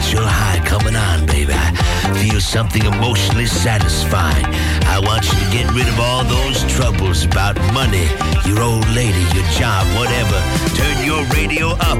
a 0.00 0.02
natural 0.02 0.26
high 0.26 0.64
coming 0.64 0.96
on, 0.96 1.26
baby. 1.26 1.52
I 1.52 2.14
feel 2.22 2.40
something 2.40 2.84
emotionally 2.84 3.46
satisfying. 3.46 4.46
I 4.86 4.98
want 5.00 5.24
you 5.26 5.38
to 5.38 5.50
get 5.50 5.70
rid 5.72 5.88
of 5.88 6.00
all 6.00 6.24
those 6.24 6.62
troubles 6.72 7.24
about 7.24 7.56
money, 7.72 8.08
your 8.46 8.62
old 8.62 8.88
lady, 8.94 9.20
your 9.34 9.44
job, 9.58 9.86
whatever. 9.98 10.40
Turn 10.74 11.04
your 11.04 11.24
radio 11.34 11.70
up 11.80 11.98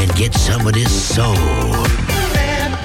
and 0.00 0.14
get 0.14 0.34
some 0.34 0.66
of 0.66 0.72
this 0.72 0.92
soul. 0.92 1.34
Running, 2.34 2.82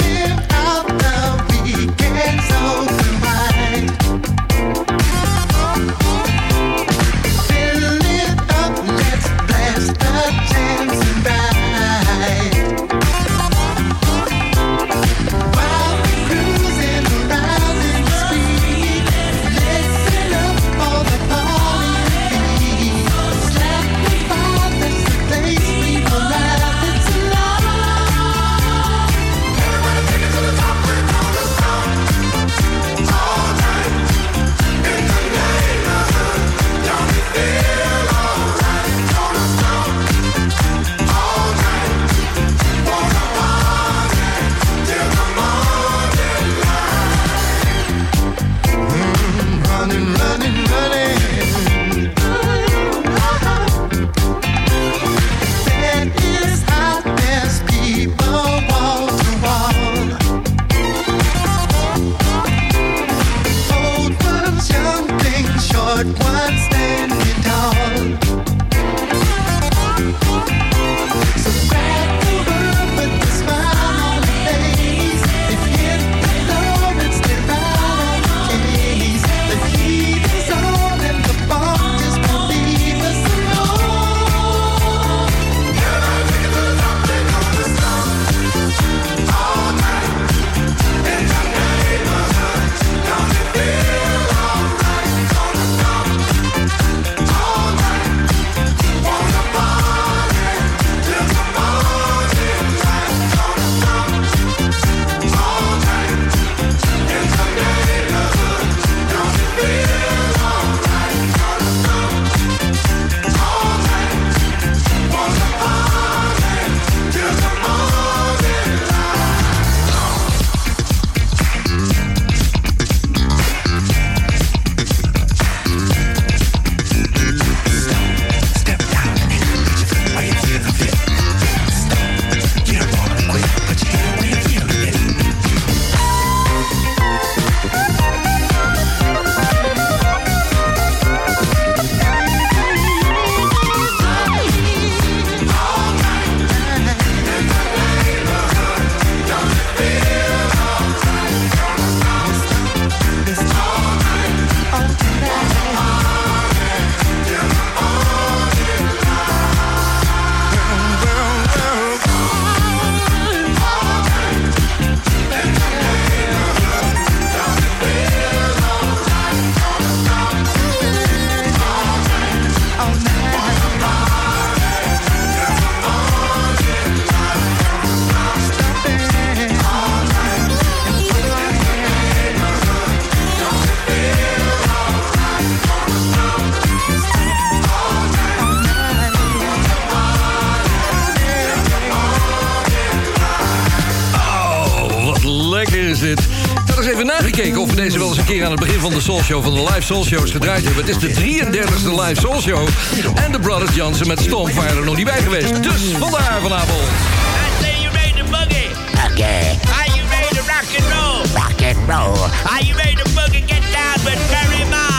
de 198.97 199.03
Soul 199.03 199.23
Show 199.23 199.43
van 199.43 199.53
de 199.53 199.63
live 199.63 199.81
Soul 199.81 200.05
Shows 200.05 200.31
gedraaid 200.31 200.63
hebben. 200.63 200.85
Het 200.85 200.95
is 200.95 200.99
de 200.99 201.13
33e 201.13 202.05
live 202.05 202.19
Soul 202.19 202.41
Show. 202.41 202.67
En 203.15 203.31
de 203.31 203.39
Brothers 203.39 203.75
Jansen 203.75 204.07
met 204.07 204.19
Stomp 204.19 204.51
waren 204.51 204.77
er 204.77 204.83
nog 204.83 204.95
niet 204.95 205.05
bij 205.05 205.21
geweest. 205.21 205.63
Dus 205.63 205.81
vandaar 205.99 206.39
vanavond. 206.41 206.81
I 206.81 207.61
say 207.61 207.81
you 207.81 207.93
ready 207.93 208.21
to 208.21 208.23
boogie. 208.23 208.69
Okay. 209.11 209.57
Are 209.77 209.89
you 209.95 210.07
ready 210.09 210.35
to 210.35 210.41
rock 210.41 210.69
and 210.77 210.87
roll? 210.93 211.41
Rock 211.41 211.61
and 211.61 211.89
roll. 211.89 212.29
Are 212.51 212.65
you 212.65 212.77
ready 212.77 212.95
to 212.95 213.09
boogie? 213.09 213.43
Get 213.45 213.61
down 213.71 214.05
with 214.05 214.19
Barry 214.29 214.69
Mott. 214.69 214.96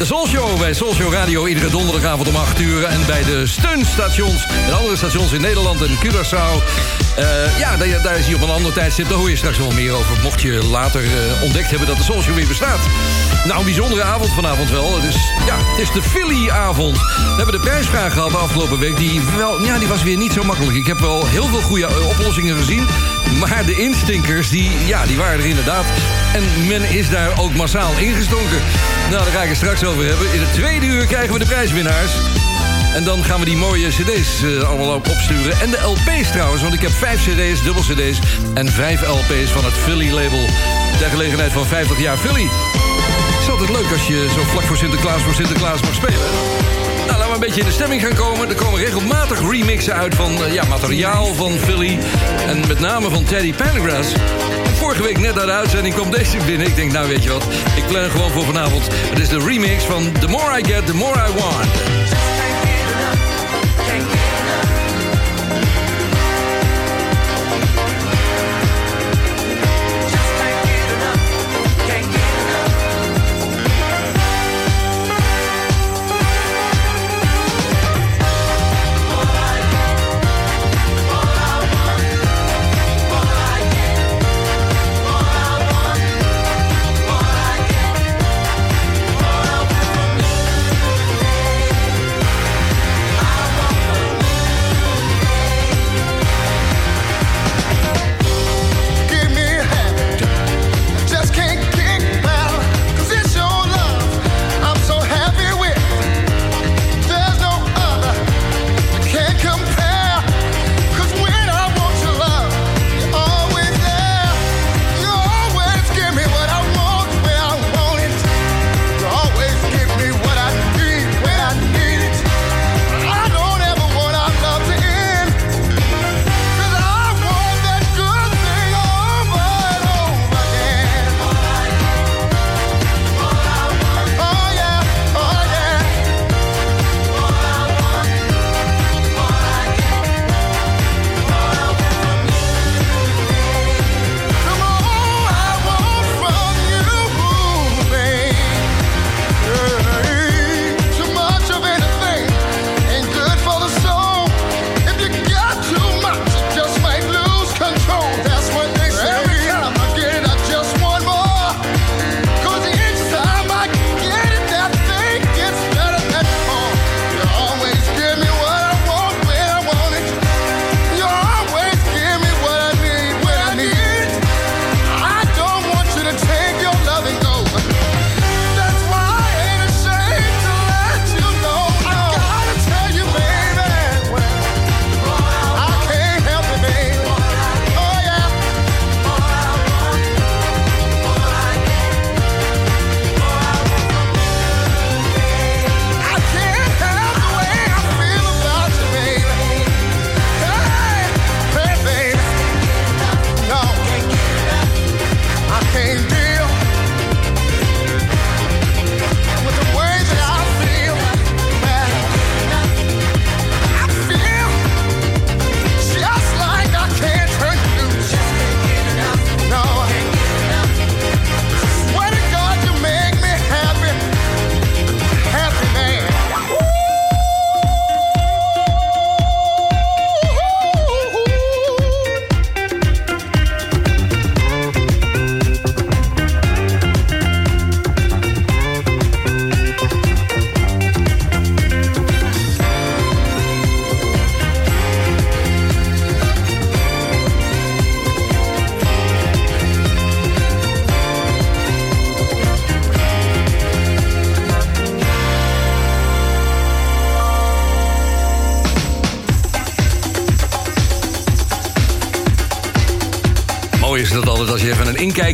De 0.00 0.06
Show 0.06 0.58
bij 0.58 0.74
Show 0.74 1.12
Radio 1.12 1.46
iedere 1.46 1.70
donderdagavond 1.70 2.28
om 2.28 2.36
8 2.36 2.60
uur. 2.60 2.84
En 2.84 3.06
bij 3.06 3.22
de 3.24 3.46
steunstations 3.46 4.46
en 4.66 4.72
andere 4.72 4.96
stations 4.96 5.32
in 5.32 5.40
Nederland 5.40 5.82
en 5.82 5.98
Curaçao. 6.04 6.62
Eh, 7.16 7.58
ja, 7.58 7.76
daar, 7.76 8.02
daar 8.02 8.18
is 8.18 8.34
op 8.34 8.42
een 8.42 8.50
ander 8.50 8.72
tijdstip. 8.72 9.08
Daar 9.08 9.18
hoor 9.18 9.30
je 9.30 9.36
straks 9.36 9.58
wel 9.58 9.70
meer 9.70 9.92
over. 9.92 10.20
Mocht 10.22 10.42
je 10.42 10.64
later 10.64 11.04
eh, 11.04 11.42
ontdekt 11.42 11.70
hebben 11.70 11.86
dat 11.88 11.96
de 11.96 12.02
Soul 12.02 12.22
Show 12.22 12.34
weer 12.34 12.46
bestaat. 12.46 12.80
Nou, 13.44 13.58
een 13.58 13.64
bijzondere 13.64 14.02
avond 14.02 14.32
vanavond 14.32 14.70
wel. 14.70 14.94
Het 14.94 15.04
is, 15.04 15.32
ja, 15.46 15.56
het 15.56 15.78
is 15.78 15.90
de 15.90 16.02
Philly-avond. 16.02 16.96
We 16.96 17.34
hebben 17.36 17.54
de 17.54 17.68
prijsvraag 17.68 18.12
gehad 18.12 18.30
de 18.30 18.36
afgelopen 18.36 18.78
week. 18.78 18.96
Die, 18.96 19.20
wel, 19.36 19.64
ja, 19.64 19.78
die 19.78 19.88
was 19.88 20.02
weer 20.02 20.16
niet 20.16 20.32
zo 20.32 20.42
makkelijk. 20.42 20.76
Ik 20.76 20.86
heb 20.86 20.98
wel 20.98 21.26
heel 21.26 21.46
veel 21.46 21.62
goede 21.62 21.86
eh, 21.86 22.08
oplossingen 22.08 22.56
gezien. 22.56 22.86
Maar 23.38 23.64
de 23.66 23.76
instinkers, 23.76 24.48
die, 24.48 24.70
ja, 24.86 25.06
die 25.06 25.16
waren 25.16 25.38
er 25.38 25.46
inderdaad. 25.46 25.84
En 26.32 26.66
men 26.66 26.90
is 26.90 27.08
daar 27.08 27.40
ook 27.40 27.54
massaal 27.54 27.92
ingestonken. 27.98 28.58
Nou, 29.10 29.24
daar 29.24 29.32
ga 29.32 29.42
ik 29.42 29.48
het 29.48 29.56
straks 29.56 29.84
over 29.84 30.04
hebben. 30.06 30.32
In 30.32 30.40
het 30.40 30.52
tweede 30.52 30.86
uur 30.86 31.06
krijgen 31.06 31.32
we 31.32 31.38
de 31.38 31.46
prijswinnaars. 31.46 32.12
En 32.94 33.04
dan 33.04 33.24
gaan 33.24 33.38
we 33.38 33.44
die 33.44 33.56
mooie 33.56 33.88
cd's 33.88 34.42
eh, 34.42 34.68
allemaal 34.68 34.94
opsturen. 34.94 35.60
En 35.60 35.70
de 35.70 35.80
LP's 35.82 36.30
trouwens, 36.30 36.62
want 36.62 36.74
ik 36.74 36.80
heb 36.80 36.90
vijf 36.90 37.20
cd's, 37.22 37.62
dubbel 37.62 37.82
cd's... 37.82 38.18
en 38.54 38.68
vijf 38.68 39.00
LP's 39.02 39.50
van 39.50 39.64
het 39.64 39.72
Philly-label... 39.72 40.44
ter 40.98 41.08
gelegenheid 41.08 41.52
van 41.52 41.66
50 41.66 42.00
jaar 42.00 42.16
Philly. 42.16 42.46
Het 42.50 43.42
is 43.42 43.50
altijd 43.50 43.68
leuk 43.68 43.92
als 43.92 44.06
je 44.06 44.28
zo 44.34 44.42
vlak 44.42 44.62
voor 44.62 44.76
Sinterklaas 44.76 45.22
voor 45.22 45.34
Sinterklaas 45.34 45.80
mag 45.80 45.94
spelen. 45.94 46.28
Nou, 47.06 47.18
laten 47.18 47.28
we 47.28 47.34
een 47.34 47.40
beetje 47.40 47.60
in 47.60 47.66
de 47.66 47.72
stemming 47.72 48.02
gaan 48.02 48.14
komen. 48.14 48.48
Er 48.48 48.54
komen 48.54 48.80
regelmatig 48.80 49.50
remixen 49.50 49.94
uit 49.94 50.14
van 50.14 50.44
eh, 50.44 50.52
ja, 50.52 50.64
materiaal 50.64 51.34
van 51.34 51.52
Philly... 51.52 51.98
en 52.46 52.66
met 52.68 52.80
name 52.80 53.10
van 53.10 53.24
Teddy 53.24 53.52
Pendergrass. 53.52 54.12
Vorige 54.80 55.02
week 55.02 55.18
net 55.18 55.38
uit 55.38 55.46
de 55.46 55.52
uitzending 55.52 55.94
kwam 55.94 56.10
deze 56.10 56.36
binnen. 56.46 56.66
Ik 56.66 56.76
denk, 56.76 56.92
nou 56.92 57.08
weet 57.08 57.22
je 57.22 57.30
wat, 57.30 57.44
ik 57.76 57.86
plan 57.86 58.10
gewoon 58.10 58.30
voor 58.30 58.44
vanavond. 58.44 58.88
Het 58.92 59.18
is 59.18 59.28
de 59.28 59.38
remix 59.38 59.84
van 59.84 60.12
The 60.20 60.26
More 60.26 60.58
I 60.58 60.64
Get, 60.64 60.86
The 60.86 60.94
More 60.94 61.28
I 61.28 61.32
Want. 61.32 61.99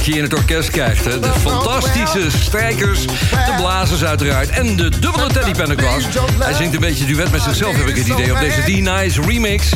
Inkijkje 0.06 0.14
in 0.16 0.22
het 0.22 0.34
orkest 0.34 0.70
krijgt. 0.70 1.04
Hè? 1.04 1.20
De 1.20 1.32
fantastische 1.40 2.38
strijkers, 2.38 3.06
de 3.30 3.54
blazers 3.56 4.04
uiteraard... 4.04 4.48
en 4.48 4.76
de 4.76 4.88
dubbele 4.88 5.26
Teddy 5.32 5.52
Pendergrass. 5.52 6.06
Hij 6.38 6.54
zingt 6.54 6.74
een 6.74 6.80
beetje 6.80 7.04
duet 7.04 7.30
met 7.30 7.42
zichzelf, 7.42 7.76
heb 7.76 7.88
ik 7.88 7.96
het 7.96 8.06
idee... 8.06 8.32
op 8.32 8.38
deze 8.38 8.60
D-Nice 8.60 9.20
remix. 9.20 9.68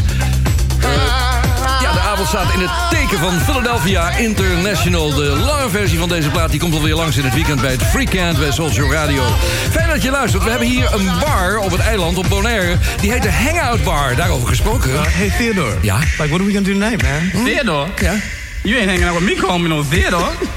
Ja, 1.82 1.92
de 1.92 2.00
avond 2.00 2.28
staat 2.28 2.52
in 2.54 2.60
het 2.60 2.70
teken 2.90 3.18
van 3.18 3.40
Philadelphia 3.40 4.10
International. 4.10 5.14
De 5.14 5.22
lange 5.22 5.70
versie 5.70 5.98
van 5.98 6.08
deze 6.08 6.28
plaat 6.28 6.50
die 6.50 6.60
komt 6.60 6.74
alweer 6.74 6.94
langs 6.94 7.16
in 7.16 7.24
het 7.24 7.34
weekend... 7.34 7.60
bij 7.60 7.70
het 7.70 7.82
Freakend 7.82 8.38
bij 8.38 8.50
Soulshow 8.50 8.92
Radio. 8.92 9.22
Fijn 9.70 9.88
dat 9.88 10.02
je 10.02 10.10
luistert. 10.10 10.44
We 10.44 10.50
hebben 10.50 10.68
hier 10.68 10.94
een 10.94 11.10
bar 11.20 11.58
op 11.58 11.70
het 11.70 11.80
eiland, 11.80 12.18
op 12.18 12.26
Bonaire. 12.28 12.76
Die 13.00 13.12
heet 13.12 13.22
de 13.22 13.32
Hangout 13.32 13.84
Bar. 13.84 14.16
Daarover 14.16 14.48
gesproken. 14.48 14.90
Hey 15.08 15.32
Theodore. 15.38 15.76
Ja? 15.82 15.98
Like, 15.98 16.28
what 16.28 16.40
are 16.40 16.44
we 16.44 16.52
gonna 16.52 16.68
do 16.68 16.72
tonight, 16.72 17.02
man? 17.02 17.44
Theodore? 17.44 17.88
Ja. 18.00 18.14
You 18.62 18.76
ain't 18.76 18.90
hanging 18.90 19.04
out 19.04 19.14
with 19.14 19.24
me 19.24 19.36
calling 19.36 19.62
me 19.62 19.70
no 19.70 19.82
Theodore. 19.82 20.20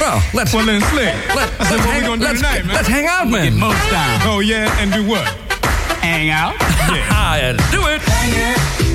Well, 0.00 0.20
let's... 0.34 0.52
Well, 0.52 0.66
then, 0.66 0.80
Slick. 0.80 1.14
Let, 1.28 1.60
I 1.60 1.64
said, 1.64 1.78
what 1.78 1.94
we 1.94 2.00
gonna 2.00 2.16
do 2.16 2.24
let's, 2.24 2.40
tonight, 2.40 2.64
man? 2.64 2.74
let's 2.74 2.88
hang 2.88 3.06
out, 3.06 3.28
man. 3.28 3.44
Get 3.44 3.50
man. 3.52 3.60
most 3.60 3.90
down. 3.90 4.20
Oh 4.24 4.40
yeah, 4.40 4.80
and 4.80 4.92
do 4.92 5.06
what? 5.06 5.24
Hang 6.02 6.30
out. 6.30 6.56
Ah, 6.58 7.36
yeah, 7.40 7.52
do 7.70 7.82
it. 7.86 8.91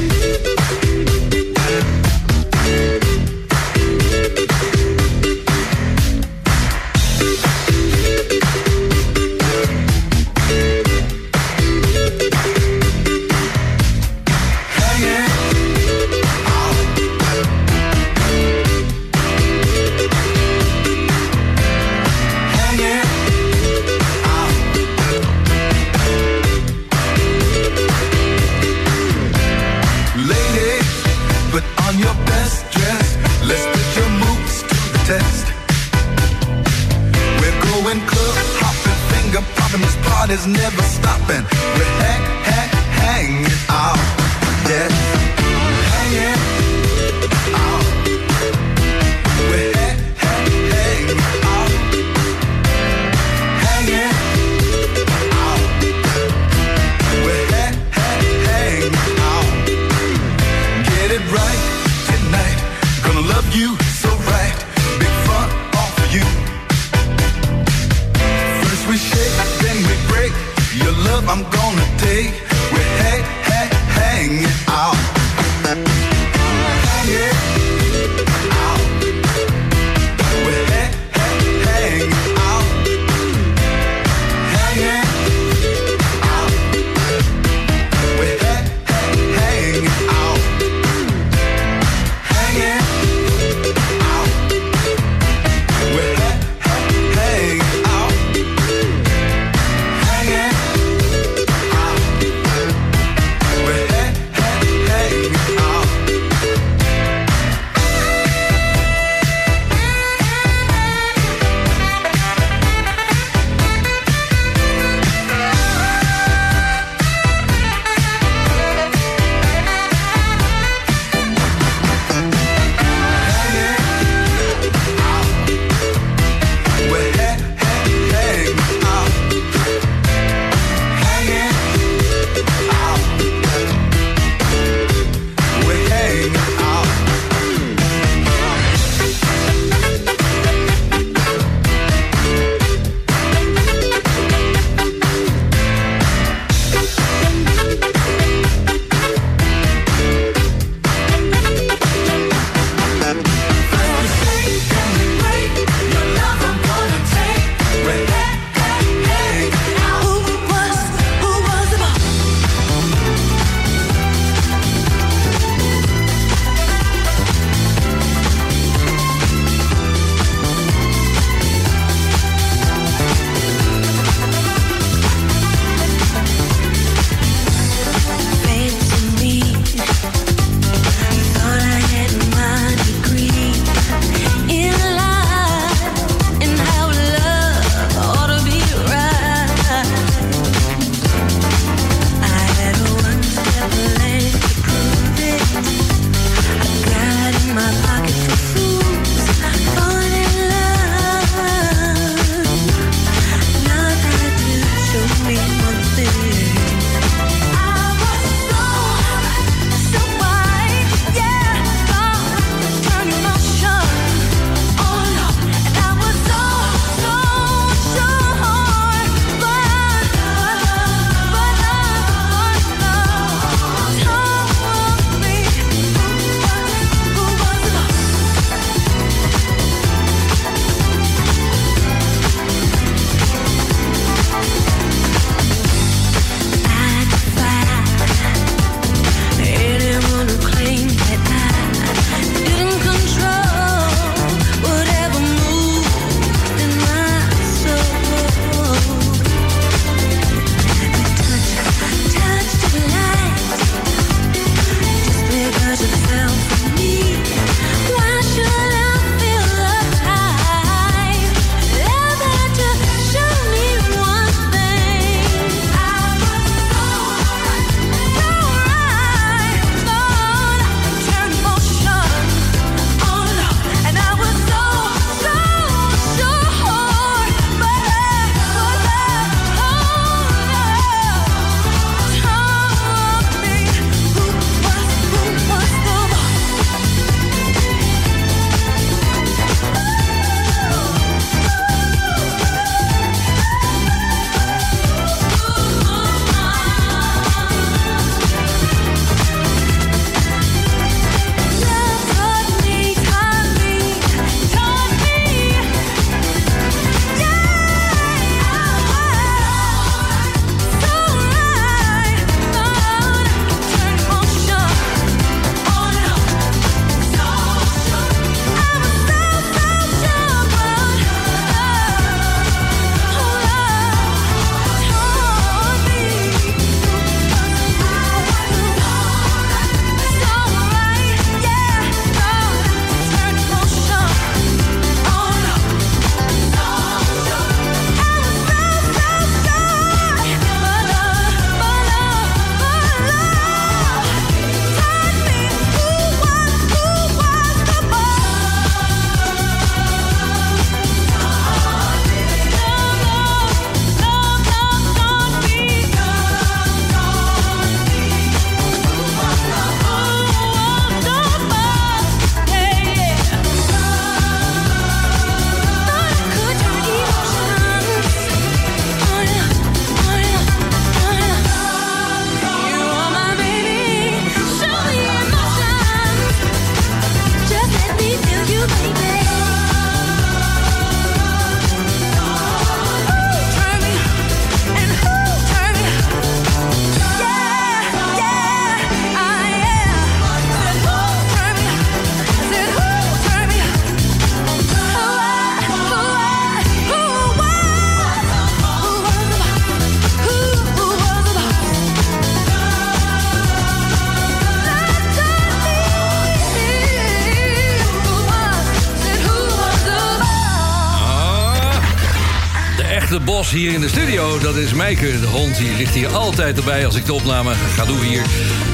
Hier 413.58 413.74
in 413.74 413.82
de 413.82 413.88
studio, 413.88 414.40
dat 414.40 414.56
is 414.56 414.74
Meike. 414.74 415.20
De 415.20 415.28
hond 415.28 415.58
die 415.58 415.76
ligt 415.78 415.94
hier 415.94 416.08
altijd 416.08 416.58
erbij 416.58 416.86
als 416.86 416.96
ik 416.96 417.06
de 417.06 417.14
opname 417.14 417.54
ga 417.76 417.86
doen 417.86 418.02
hier. 418.02 418.22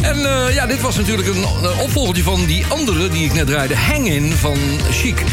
En 0.02 0.26
eh, 0.26 0.54
ja, 0.54 0.66
dit 0.66 0.82
was 0.82 0.96
natuurlijk 0.96 1.28
een, 1.28 1.46
opvolgertje 1.82 2.24
van 2.24 2.46
die 2.46 2.66
andere 2.68 3.10
die 3.10 3.26
ik 3.26 3.34
net 3.34 3.48
draaide. 3.48 3.76
Hang-in 3.76 4.32
van 4.32 4.58
Chic. 4.92 5.24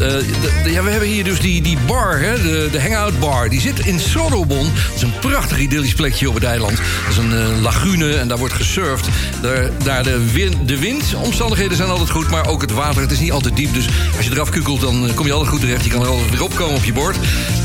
Eh, 0.00 0.72
ja, 0.72 0.82
we 0.82 0.90
hebben 0.90 1.08
hier 1.08 1.24
dus 1.24 1.40
die, 1.40 1.62
die 1.62 1.78
bar, 1.86 2.18
hè, 2.18 2.42
de, 2.42 2.68
de 2.72 2.80
hangout 2.80 3.18
bar. 3.20 3.48
Die 3.48 3.60
zit 3.60 3.78
in 3.78 4.00
Sorobon. 4.00 4.72
Dat 4.74 4.96
is 4.96 5.02
een 5.02 5.18
prachtig 5.20 5.58
idyllisch 5.58 5.94
plekje 5.94 6.28
op 6.28 6.34
het 6.34 6.44
eiland. 6.44 6.76
Dat 6.76 7.10
is 7.10 7.16
een 7.16 7.32
eh, 7.32 7.62
lagune 7.62 8.14
en 8.14 8.28
daar 8.28 8.38
wordt 8.38 8.54
gesurfd. 8.54 9.08
Daar, 9.42 9.70
daar 9.84 10.02
de, 10.02 10.32
wind, 10.32 10.68
de 10.68 10.78
windomstandigheden 10.78 11.76
zijn 11.76 11.88
altijd 11.88 12.10
goed, 12.10 12.30
maar 12.30 12.46
ook 12.46 12.60
het 12.60 12.72
water. 12.72 13.02
Het 13.02 13.12
is 13.12 13.20
niet 13.20 13.32
altijd 13.32 13.56
diep, 13.56 13.74
dus 13.74 13.86
als 14.16 14.26
je 14.26 14.32
eraf 14.32 14.50
kukelt... 14.50 14.80
dan 14.80 15.10
kom 15.14 15.26
je 15.26 15.32
altijd 15.32 15.50
goed 15.50 15.60
terecht. 15.60 15.84
Je 15.84 15.90
kan 15.90 16.02
er 16.02 16.08
altijd 16.08 16.30
weer 16.30 16.42
opkomen 16.42 16.76
op 16.76 16.84
je 16.84 16.92
bord. 16.92 17.16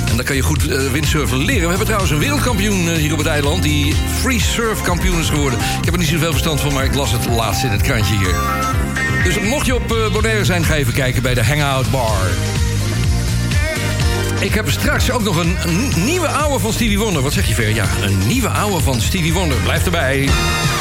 En 0.10 0.16
dan 0.16 0.26
kan 0.26 0.36
je 0.36 0.42
goed 0.42 0.68
eh, 0.68 0.92
windsurfen 0.92 1.38
leren. 1.38 1.62
We 1.62 1.68
hebben 1.68 1.86
trouwens 1.86 2.12
een 2.12 2.20
wereldkampioen 2.20 2.90
eh, 2.90 2.96
hier 2.96 3.12
op 3.12 3.18
het 3.18 3.28
eiland... 3.28 3.64
die 3.64 3.96
free 4.22 4.42
surf 4.42 4.82
kampioen 4.82 5.20
is 5.20 5.30
geworden. 5.30 5.60
Ik 5.60 5.86
heb 5.86 5.94
er 5.94 6.00
niet 6.00 6.10
zoveel 6.10 6.32
verstand 6.32 6.62
van, 6.62 6.74
maar 6.74 6.84
ik 6.84 6.96
las 6.96 7.12
het 7.12 7.26
laatst 7.30 7.64
in 7.64 7.70
het 7.70 7.82
krantje 7.82 8.18
hier. 8.18 8.36
Dus 9.24 9.40
mocht 9.40 9.66
je 9.66 9.76
op 9.76 9.92
eh, 9.92 10.12
Bonaire 10.12 10.46
zijn, 10.46 10.66
ga 10.66 10.76
even 10.76 10.94
kijken 10.94 11.22
bij 11.22 11.34
de 11.34 11.44
Hangout 11.44 11.92
Bar. 11.92 12.28
Ik 14.40 14.54
heb 14.54 14.70
straks 14.70 15.12
ook 15.12 15.24
nog 15.24 15.38
een, 15.38 15.58
een 15.64 15.92
nieuwe 16.06 16.28
ouwe 16.28 16.60
van 16.60 16.74
Stevie 16.74 17.00
Wonder. 17.00 17.22
Wat 17.22 17.34
zeg 17.34 17.48
je, 17.48 17.54
Ver? 17.54 17.74
Ja, 17.74 17.86
een 18.02 18.28
nieuwe 18.28 18.50
ouwe 18.50 18.82
van 18.82 19.02
Stevie 19.02 19.34
Wonder. 19.34 19.58
Blijf 19.58 19.86
erbij. 19.86 20.30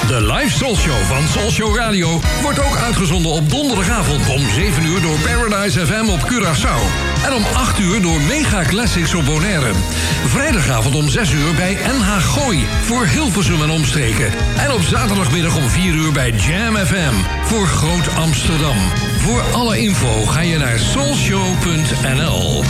De 0.06 0.22
live 0.32 0.56
Soul 0.56 0.76
Show 0.76 1.02
van 1.02 1.28
Soul 1.28 1.50
Show 1.50 1.76
Radio 1.76 2.20
wordt 2.42 2.60
ook 2.60 2.76
uitgezonden 2.76 3.32
op 3.32 3.50
donderdagavond 3.50 4.28
om 4.28 4.50
7 4.54 4.86
uur 4.86 5.00
door 5.00 5.18
Paradise 5.18 5.86
FM 5.86 6.08
op 6.08 6.20
Curaçao. 6.20 7.07
En 7.24 7.32
om 7.34 7.44
8 7.54 7.78
uur 7.78 8.02
door 8.02 8.20
Mega 8.20 8.62
Classics 8.62 9.14
op 9.14 9.24
Bonaire. 9.24 9.72
Vrijdagavond 10.26 10.94
om 10.94 11.08
6 11.08 11.32
uur 11.32 11.54
bij 11.54 11.74
NH 11.74 12.16
Gooi 12.16 12.66
voor 12.82 13.06
Hilversum 13.06 13.62
en 13.62 13.70
omstreken. 13.70 14.32
En 14.56 14.72
op 14.72 14.82
zaterdagmiddag 14.82 15.56
om 15.56 15.68
4 15.68 15.94
uur 15.94 16.12
bij 16.12 16.30
Jam 16.30 16.76
FM 16.76 17.14
voor 17.44 17.66
Groot 17.66 18.14
Amsterdam. 18.16 18.76
Voor 19.18 19.42
alle 19.52 19.78
info 19.78 20.24
ga 20.24 20.40
je 20.40 20.58
naar 20.58 20.78
soulshow.nl. 20.78 22.64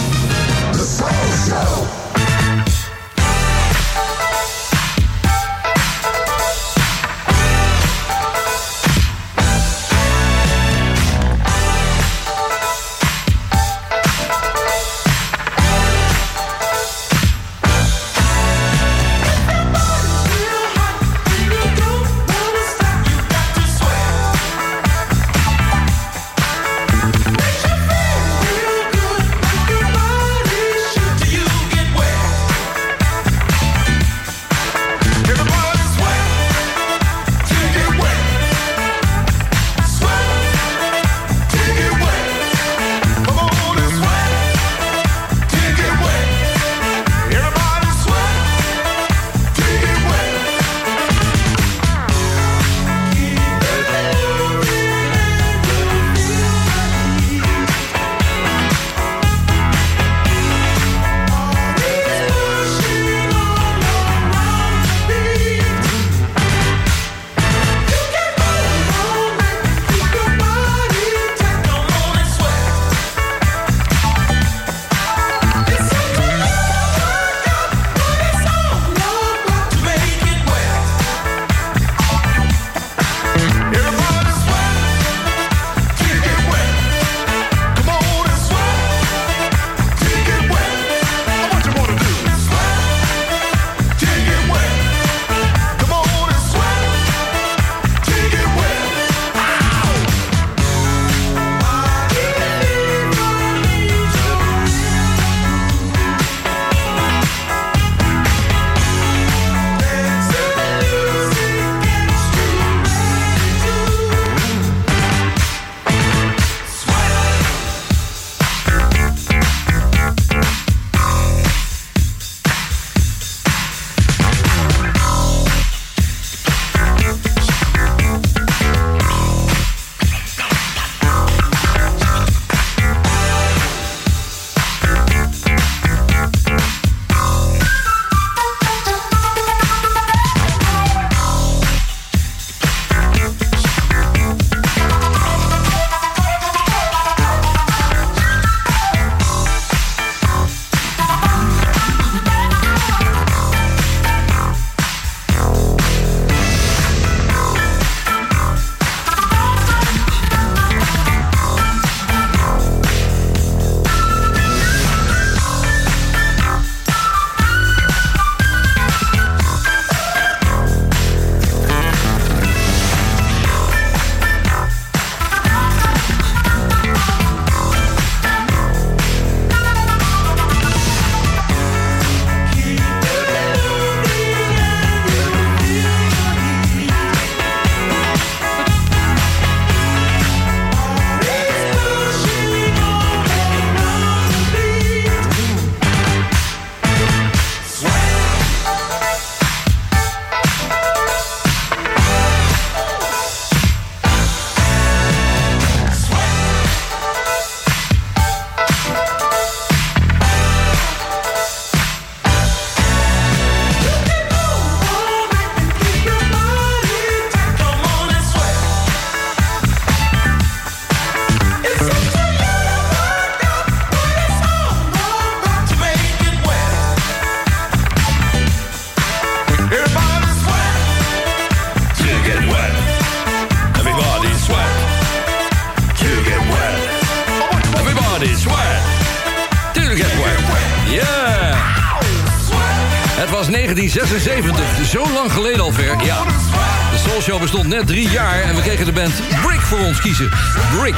bestond 247.51 247.75
net 247.75 247.87
drie 247.87 248.09
jaar 248.11 248.43
en 248.43 248.55
we 248.55 248.61
kregen 248.61 248.85
de 248.85 248.93
band 248.93 249.13
Brick 249.43 249.61
voor 249.61 249.79
ons 249.79 250.01
kiezen. 250.01 250.31
Brick. 250.79 250.97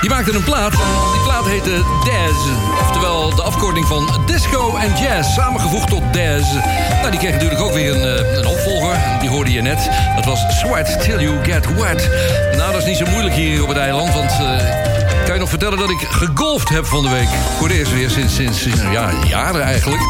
Die 0.00 0.10
maakte 0.10 0.32
een 0.32 0.44
plaat. 0.44 0.72
Die 1.12 1.22
plaat 1.22 1.46
heette 1.46 1.84
Daz. 2.04 2.38
Oftewel 2.80 3.34
de 3.34 3.42
afkorting 3.42 3.86
van 3.86 4.22
disco 4.26 4.76
en 4.76 4.96
jazz. 4.96 5.34
Samengevoegd 5.34 5.88
tot 5.88 6.02
Daz. 6.12 6.52
Nou, 7.00 7.10
die 7.10 7.18
kreeg 7.18 7.32
natuurlijk 7.32 7.60
ook 7.60 7.72
weer 7.72 7.94
een, 7.94 8.18
eh, 8.18 8.36
een 8.36 8.46
opvolger. 8.46 8.96
Die 9.20 9.28
hoorde 9.28 9.52
je 9.52 9.62
net. 9.62 9.90
Dat 10.14 10.24
was 10.24 10.58
Sweat 10.58 11.00
Till 11.02 11.20
You 11.20 11.44
Get 11.44 11.74
Wet. 11.74 12.10
Nou, 12.56 12.72
dat 12.72 12.80
is 12.80 12.86
niet 12.86 12.96
zo 12.96 13.06
moeilijk 13.06 13.34
hier 13.34 13.62
op 13.62 13.68
het 13.68 13.78
eiland. 13.78 14.14
Want 14.14 14.30
ik 14.30 15.24
kan 15.24 15.34
je 15.34 15.40
nog 15.40 15.48
vertellen 15.48 15.78
dat 15.78 15.90
ik 15.90 16.00
gegolfd 16.00 16.68
heb 16.68 16.86
van 16.86 17.02
de 17.02 17.08
week. 17.08 17.28
Voor 17.58 17.68
de 17.68 17.74
eerste 17.74 17.94
weer 17.94 18.10
sinds, 18.10 18.34
sinds 18.34 18.80
ja, 18.92 19.10
jaren 19.28 19.62
eigenlijk. 19.62 20.02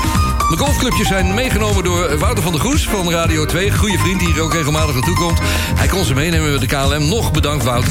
Mijn 0.51 0.63
golfclubjes 0.63 1.09
zijn 1.09 1.35
meegenomen 1.35 1.85
door 1.85 2.19
Wouter 2.19 2.43
van 2.43 2.53
der 2.53 2.61
Goes 2.61 2.89
van 2.89 3.11
Radio 3.11 3.47
2. 3.47 3.71
Goede 3.71 3.99
vriend 3.99 4.21
die 4.21 4.33
hier 4.33 4.43
ook 4.43 4.53
regelmatig 4.53 4.95
naartoe 4.95 5.15
komt. 5.15 5.39
Hij 5.75 5.87
kon 5.87 6.05
ze 6.05 6.15
meenemen 6.15 6.53
met 6.53 6.61
de 6.61 6.67
KLM. 6.67 7.09
Nog 7.09 7.33
bedankt, 7.33 7.65
Wout. 7.65 7.85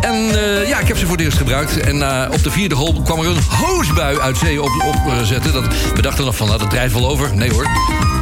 En 0.00 0.14
eh, 0.14 0.68
ja, 0.68 0.78
ik 0.78 0.88
heb 0.88 0.96
ze 0.96 1.06
voor 1.06 1.16
het 1.16 1.24
eerst 1.24 1.36
gebruikt. 1.36 1.80
En 1.80 2.02
eh, 2.02 2.32
op 2.32 2.42
de 2.42 2.50
vierde 2.50 2.74
hole 2.74 3.02
kwam 3.02 3.18
er 3.18 3.26
een 3.26 3.42
hoosbui 3.48 4.18
uit 4.18 4.36
zee 4.36 4.62
op, 4.62 4.70
zetten. 5.22 5.52
Dat, 5.52 5.64
we 5.94 6.02
dachten 6.02 6.24
nog 6.24 6.36
van, 6.36 6.46
nou, 6.46 6.58
dat 6.58 6.70
drijft 6.70 6.94
wel 6.94 7.08
over. 7.08 7.36
Nee 7.36 7.50
hoor. 7.50 7.66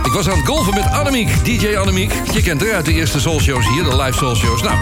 Ik 0.04 0.12
was 0.12 0.28
aan 0.28 0.36
het 0.36 0.46
golfen 0.46 0.74
met 0.74 0.90
Annemiek, 0.90 1.44
DJ 1.44 1.76
Annemiek. 1.76 2.12
Je 2.32 2.42
kent 2.42 2.60
haar 2.60 2.74
uit 2.74 2.84
de 2.84 2.92
eerste 2.92 3.20
soul 3.20 3.40
shows 3.40 3.68
hier, 3.68 3.84
de 3.84 3.96
live 3.96 4.18
soul 4.18 4.34
shows. 4.34 4.62
Nou, 4.62 4.76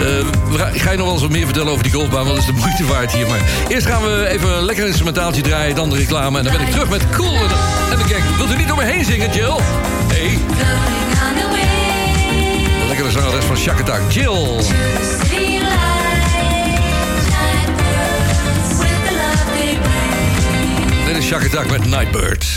eh, 0.00 0.50
we 0.50 0.58
ga- 0.58 0.68
ik 0.72 0.80
ga 0.82 0.90
je 0.90 0.96
nog 0.96 1.04
wel 1.06 1.14
eens 1.14 1.22
wat 1.22 1.32
meer 1.32 1.44
vertellen 1.44 1.70
over 1.70 1.82
die 1.82 1.92
golfbaan, 1.92 2.24
want 2.24 2.36
dat 2.36 2.38
is 2.38 2.46
de 2.46 2.52
moeite 2.60 2.84
waard 2.86 3.12
hier. 3.12 3.26
Maar 3.26 3.40
eerst 3.68 3.86
gaan 3.86 4.02
we 4.02 4.26
even 4.28 4.56
een 4.56 4.64
lekker 4.64 4.86
instrumentaaltje 4.86 5.42
draaien, 5.42 5.74
dan 5.74 5.90
de 5.90 5.96
reclame. 5.96 6.38
En 6.38 6.44
dan 6.44 6.52
ben 6.52 6.62
ik 6.66 6.70
terug 6.70 6.88
met 6.88 7.02
Cool 7.10 7.34
en 7.34 7.48
de, 7.98 8.04
Gang. 8.14 8.36
Wilt 8.36 8.50
u 8.52 8.56
niet 8.56 8.68
door 8.68 8.76
me 8.76 8.84
heen 8.84 9.04
zingen, 9.04 9.32
Jill? 9.32 9.54
Hey. 10.12 10.38
De 12.80 12.86
lekkere 12.88 13.10
zangeres 13.10 13.44
van 13.44 13.56
Shack 13.56 13.80
Attack, 13.80 14.00
Jill. 14.08 14.62
Dit 21.06 21.16
is 21.16 21.26
Shack 21.26 21.44
Attack 21.44 21.70
met 21.70 21.84
Nightbirds. 21.84 22.56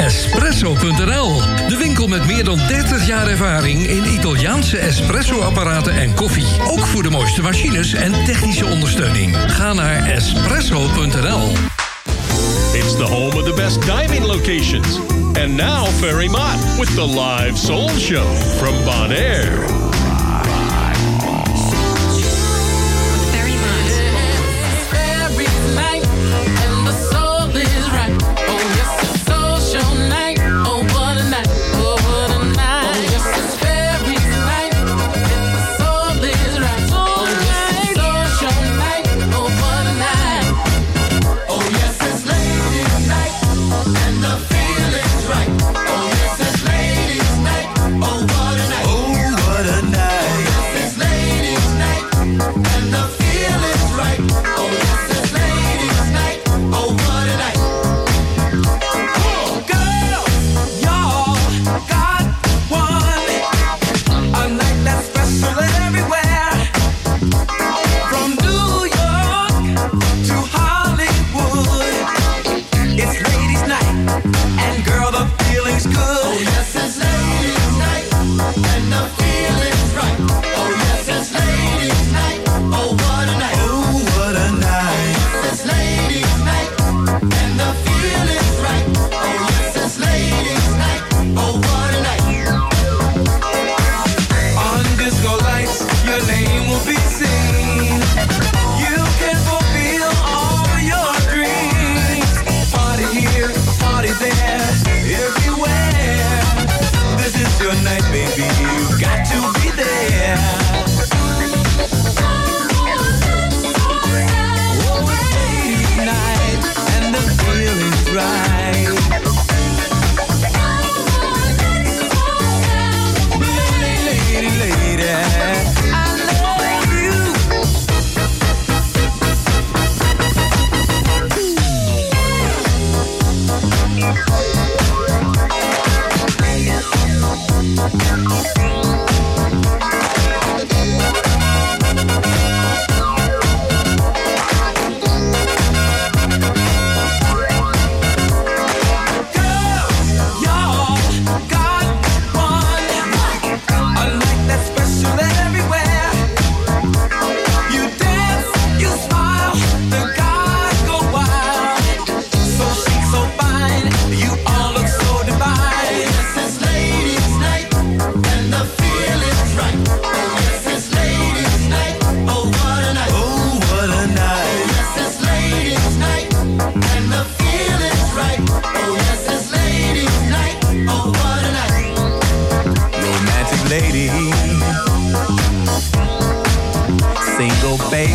Espresso.nl. 0.00 1.40
De 1.68 1.76
winkel 1.78 2.06
met 2.06 2.26
meer 2.26 2.44
dan 2.44 2.58
30 2.68 3.06
jaar 3.06 3.26
ervaring 3.26 3.86
in 3.86 4.04
Italiaanse 4.04 4.78
espresso-apparaten 4.78 5.92
en 5.92 6.14
koffie. 6.14 6.46
Ook 6.70 6.86
voor 6.86 7.02
de 7.02 7.10
mooiste 7.10 7.42
machines 7.42 7.92
en 7.92 8.24
technische 8.24 8.66
ondersteuning. 8.66 9.36
Ga 9.46 9.72
naar 9.72 10.08
Espresso.nl. 10.08 11.52
It's 12.72 12.96
the 12.96 13.06
home 13.08 13.36
of 13.36 13.44
the 13.44 13.52
best 13.56 13.80
diving 13.82 14.24
locations. 14.24 14.98
And 15.42 15.56
now 15.56 15.86
Ferry 15.86 16.28
Mott 16.28 16.78
with 16.78 16.94
the 16.94 17.06
live 17.06 17.56
soul 17.56 17.88
show 17.88 18.36
from 18.56 18.84
Bonaire. 18.84 19.89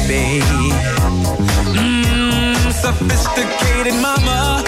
baby. 0.08 0.72
Mmm, 1.76 2.72
sophisticated 2.72 3.96
mama. 4.02 4.64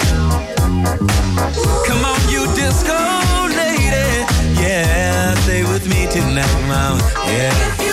Come 1.86 2.04
on, 2.04 2.20
you 2.28 2.46
disco 2.54 2.98
lady. 3.60 4.24
Yeah, 4.60 5.34
stay 5.44 5.62
with 5.62 5.86
me 5.88 6.06
tonight, 6.10 6.60
mama. 6.68 7.00
Yeah. 7.26 7.87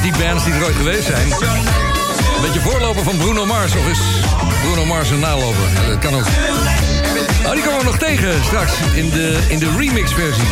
Partybands 0.00 0.44
die 0.44 0.54
er 0.54 0.64
ooit 0.64 0.76
geweest 0.76 1.04
zijn. 1.04 1.32
Een 2.36 2.42
beetje 2.42 2.60
voorloper 2.60 3.02
van 3.04 3.16
Bruno 3.16 3.46
Mars. 3.46 3.76
Of 3.76 3.88
is 3.88 4.00
Bruno 4.62 4.84
Mars 4.84 5.10
een 5.10 5.20
naloper? 5.20 5.68
Ja, 5.74 5.88
dat 5.88 5.98
kan 5.98 6.14
ook. 6.14 6.26
Nou, 7.42 7.54
die 7.54 7.64
komen 7.64 7.78
we 7.78 7.84
nog 7.84 7.98
tegen 7.98 8.44
straks 8.44 8.72
in 8.94 9.10
de, 9.10 9.38
in 9.48 9.58
de 9.58 9.76
remix-versie. 9.76 10.44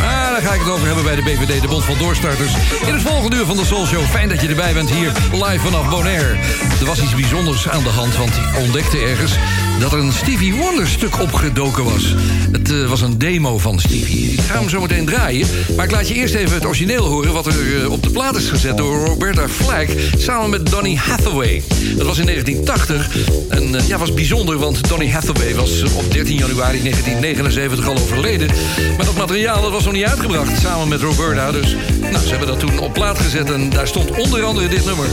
Maar 0.00 0.30
daar 0.30 0.42
ga 0.42 0.52
ik 0.52 0.60
het 0.60 0.68
over 0.68 0.86
hebben 0.86 1.04
bij 1.04 1.14
de 1.14 1.22
BVD, 1.22 1.60
de 1.60 1.68
Bond 1.68 1.84
van 1.84 1.98
Doorstarters. 1.98 2.52
In 2.86 2.92
het 2.92 3.02
volgende 3.02 3.36
uur 3.36 3.44
van 3.44 3.56
de 3.56 3.64
Soul 3.64 3.86
Show. 3.86 4.04
Fijn 4.04 4.28
dat 4.28 4.40
je 4.40 4.48
erbij 4.48 4.72
bent 4.72 4.90
hier 4.90 5.12
live 5.32 5.58
vanaf 5.58 5.88
Bonaire. 5.88 6.36
Er 6.80 6.86
was 6.86 7.02
iets 7.02 7.14
bijzonders 7.14 7.68
aan 7.68 7.82
de 7.82 7.88
hand, 7.88 8.16
want 8.16 8.36
ik 8.36 8.58
ontdekte 8.58 8.98
ergens 8.98 9.32
dat 9.80 9.92
er 9.92 9.98
een 9.98 10.12
Stevie 10.12 10.54
Wonder 10.54 10.88
stuk 10.88 11.20
opgedoken 11.20 11.84
was. 11.84 12.14
Het 12.52 12.70
eh, 12.70 12.88
was 12.88 13.00
een 13.00 13.18
demo 13.18 13.58
van 13.58 13.80
Stevie. 13.80 14.32
Ik 14.32 14.40
ga 14.40 14.58
hem 14.58 14.68
zo 14.68 14.80
meteen 14.80 15.04
draaien. 15.04 15.48
Maar 15.76 15.84
ik 15.84 15.90
laat 15.90 16.08
je 16.08 16.14
eerst 16.14 16.34
even 16.34 16.54
het 16.54 16.66
origineel 16.66 17.04
horen... 17.04 17.32
wat 17.32 17.46
er 17.46 17.82
eh, 17.82 17.90
op 17.90 18.02
de 18.02 18.10
plaat 18.10 18.36
is 18.36 18.48
gezet 18.48 18.76
door 18.76 19.06
Roberta 19.06 19.48
Flack... 19.48 19.88
samen 20.16 20.50
met 20.50 20.70
Donny 20.70 20.94
Hathaway. 20.94 21.62
Dat 21.96 22.06
was 22.06 22.18
in 22.18 22.26
1980. 22.26 23.16
En 23.48 23.74
eh, 23.74 23.88
ja, 23.88 23.98
was 23.98 24.14
bijzonder, 24.14 24.58
want 24.58 24.88
Donny 24.88 25.10
Hathaway 25.10 25.54
was 25.54 25.82
op 25.82 26.12
13 26.12 26.36
januari 26.36 26.82
1979 26.82 27.88
al 27.88 27.98
overleden. 27.98 28.50
Maar 28.96 29.06
dat 29.06 29.16
materiaal 29.16 29.62
dat 29.62 29.70
was 29.70 29.84
nog 29.84 29.92
niet 29.92 30.04
uitgebracht, 30.04 30.60
samen 30.60 30.88
met 30.88 31.00
Roberta. 31.00 31.52
Dus 31.52 31.76
nou, 32.00 32.24
ze 32.24 32.30
hebben 32.30 32.48
dat 32.48 32.60
toen 32.60 32.78
op 32.78 32.92
plaat 32.92 33.18
gezet 33.18 33.50
en 33.50 33.70
daar 33.70 33.88
stond 33.88 34.10
onder 34.10 34.42
andere 34.44 34.68
dit 34.68 34.84
nummer. 34.84 35.06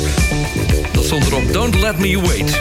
Dat 0.91 1.05
stond 1.05 1.25
erop, 1.25 1.53
Don't 1.53 1.79
Let 1.79 1.97
Me 1.97 2.21
Wait. 2.21 2.57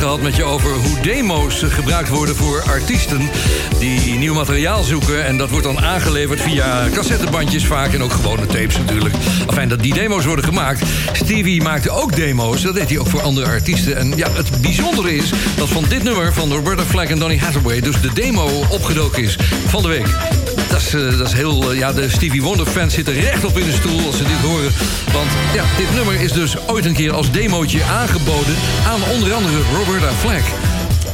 Gehad 0.00 0.22
met 0.22 0.36
je 0.36 0.44
over 0.44 0.74
hoe 0.74 1.00
demo's 1.00 1.62
gebruikt 1.68 2.08
worden 2.08 2.36
voor 2.36 2.62
artiesten 2.62 3.30
die 3.78 4.14
nieuw 4.14 4.34
materiaal 4.34 4.82
zoeken. 4.82 5.24
En 5.24 5.36
dat 5.36 5.50
wordt 5.50 5.66
dan 5.66 5.80
aangeleverd 5.80 6.40
via 6.40 6.88
cassettebandjes 6.92 7.66
vaak 7.66 7.92
en 7.92 8.02
ook 8.02 8.12
gewone 8.12 8.46
tapes 8.46 8.78
natuurlijk. 8.78 9.14
Afijn, 9.46 9.68
dat 9.68 9.82
die 9.82 9.94
demo's 9.94 10.24
worden 10.24 10.44
gemaakt. 10.44 10.82
Stevie 11.12 11.62
maakte 11.62 11.90
ook 11.90 12.16
demo's, 12.16 12.62
dat 12.62 12.74
deed 12.74 12.88
hij 12.88 12.98
ook 12.98 13.06
voor 13.06 13.22
andere 13.22 13.46
artiesten. 13.46 13.96
En 13.96 14.16
ja, 14.16 14.30
het 14.32 14.60
bijzondere 14.60 15.16
is 15.16 15.32
dat 15.56 15.68
van 15.68 15.84
dit 15.88 16.02
nummer 16.02 16.32
van 16.32 16.52
Roberta 16.52 16.84
Flack 16.84 17.08
en 17.08 17.18
Donny 17.18 17.38
Hathaway... 17.38 17.80
dus 17.80 18.00
de 18.00 18.12
demo 18.12 18.64
opgedoken 18.68 19.22
is 19.22 19.36
van 19.66 19.82
de 19.82 19.88
week. 19.88 20.39
Dat 20.70 20.80
is, 20.80 20.94
eh, 20.94 21.18
dat 21.18 21.26
is 21.26 21.32
heel... 21.32 21.70
eh, 21.70 21.78
ja, 21.78 21.92
de 21.92 22.08
Stevie 22.08 22.42
Wonder 22.42 22.66
fans 22.66 22.94
zitten 22.94 23.14
rechtop 23.14 23.58
in 23.58 23.66
de 23.66 23.72
stoel 23.72 24.06
als 24.06 24.16
ze 24.16 24.22
dit 24.22 24.40
horen. 24.42 24.72
Want 25.12 25.30
ja, 25.54 25.64
dit 25.76 25.94
nummer 25.94 26.20
is 26.20 26.32
dus 26.32 26.56
ooit 26.66 26.84
een 26.84 26.94
keer 26.94 27.12
als 27.12 27.30
demootje 27.30 27.84
aangeboden... 27.84 28.54
aan 28.86 29.00
onder 29.14 29.32
andere 29.32 29.56
Roberta 29.74 30.12
Flack. 30.20 30.44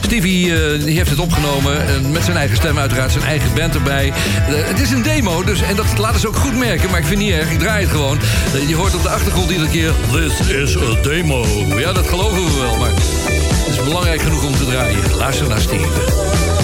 Stevie 0.01 0.53
eh, 0.55 0.85
heeft 0.85 1.11
het 1.11 1.19
opgenomen 1.19 1.89
eh, 1.89 2.01
met 2.01 2.25
zijn 2.25 2.37
eigen 2.37 2.57
stem 2.57 2.79
uiteraard, 2.79 3.13
zijn 3.13 3.25
eigen 3.25 3.55
band 3.55 3.75
erbij. 3.75 4.13
Het 4.51 4.81
is 4.81 4.91
een 4.91 5.03
demo, 5.03 5.45
dus, 5.45 5.63
en 5.63 5.77
dat 5.77 5.99
laten 5.99 6.21
ze 6.21 6.29
ook 6.29 6.37
goed 6.37 6.57
merken, 6.57 6.91
maar 6.91 7.01
ik 7.01 7.07
vind 7.07 7.21
niet 7.21 7.33
erg, 7.33 7.51
ik 7.51 7.59
draai 7.59 7.83
het 7.83 7.91
gewoon. 7.91 8.19
Je 8.69 8.75
hoort 8.75 8.95
op 8.95 9.03
de 9.03 9.09
achtergrond 9.09 9.51
iedere 9.51 9.71
keer, 9.71 9.93
this 10.13 10.49
is 10.49 10.77
a 10.77 11.03
demo. 11.03 11.47
Ja, 11.79 11.93
dat 11.93 12.09
geloven 12.09 12.45
we 12.45 12.61
wel, 12.61 12.77
maar 12.77 12.91
het 12.91 13.69
is 13.69 13.85
belangrijk 13.85 14.21
genoeg 14.23 14.45
om 14.45 14.57
te 14.57 14.65
draaien. 14.65 15.17
Luister 15.17 15.49
naar 15.49 15.61
Steve. 15.61 16.56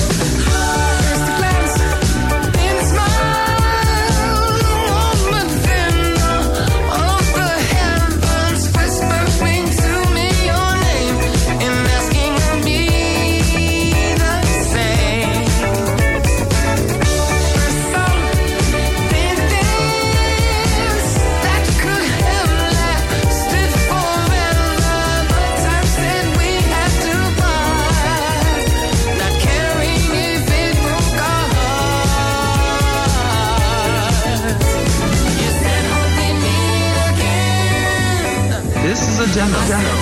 Again. 39.33 39.51
This 39.51 39.62
is 39.62 39.70
a 39.70 39.83
demo. 39.83 40.01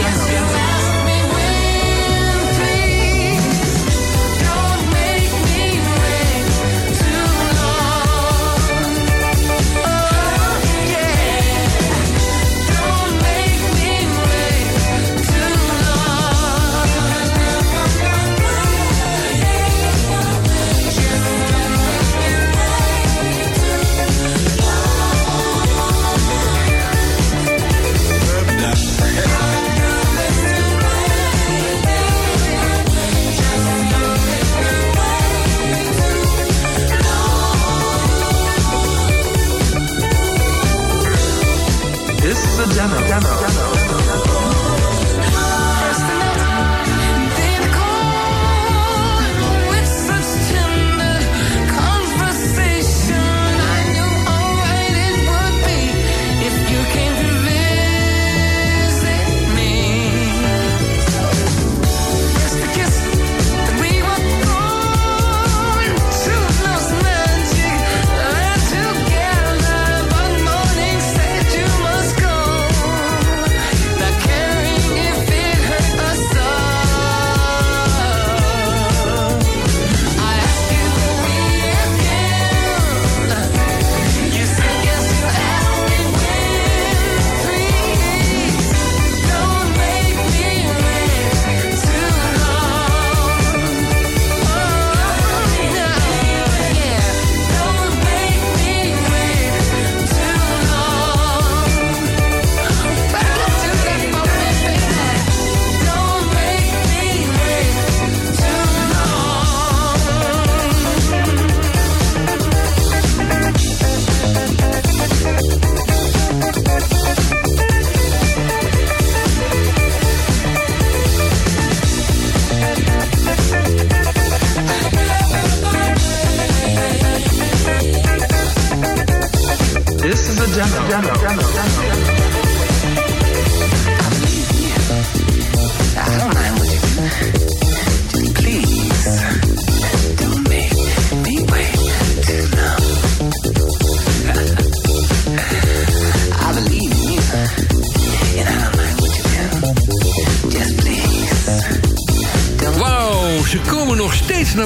This 42.60 42.72
is 42.72 42.76
a 42.76 42.80
demo. 42.80 43.08
demo. 43.08 43.69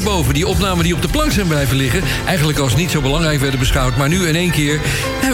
Steeds 0.05 0.17
naar 0.17 0.23
boven. 0.23 0.35
Die 0.35 0.47
opnamen 0.47 0.85
die 0.85 0.95
op 0.95 1.03
de 1.03 1.09
plank 1.09 1.33
zijn 1.33 1.47
blijven 1.47 1.77
liggen. 1.77 2.03
Eigenlijk 2.27 2.59
als 2.59 2.77
niet 2.77 2.91
zo 2.91 3.01
belangrijk 3.01 3.41
werden 3.41 3.59
beschouwd. 3.59 3.97
Maar 3.97 4.09
nu 4.09 4.27
in 4.27 4.35
één 4.35 4.51
keer 4.51 4.81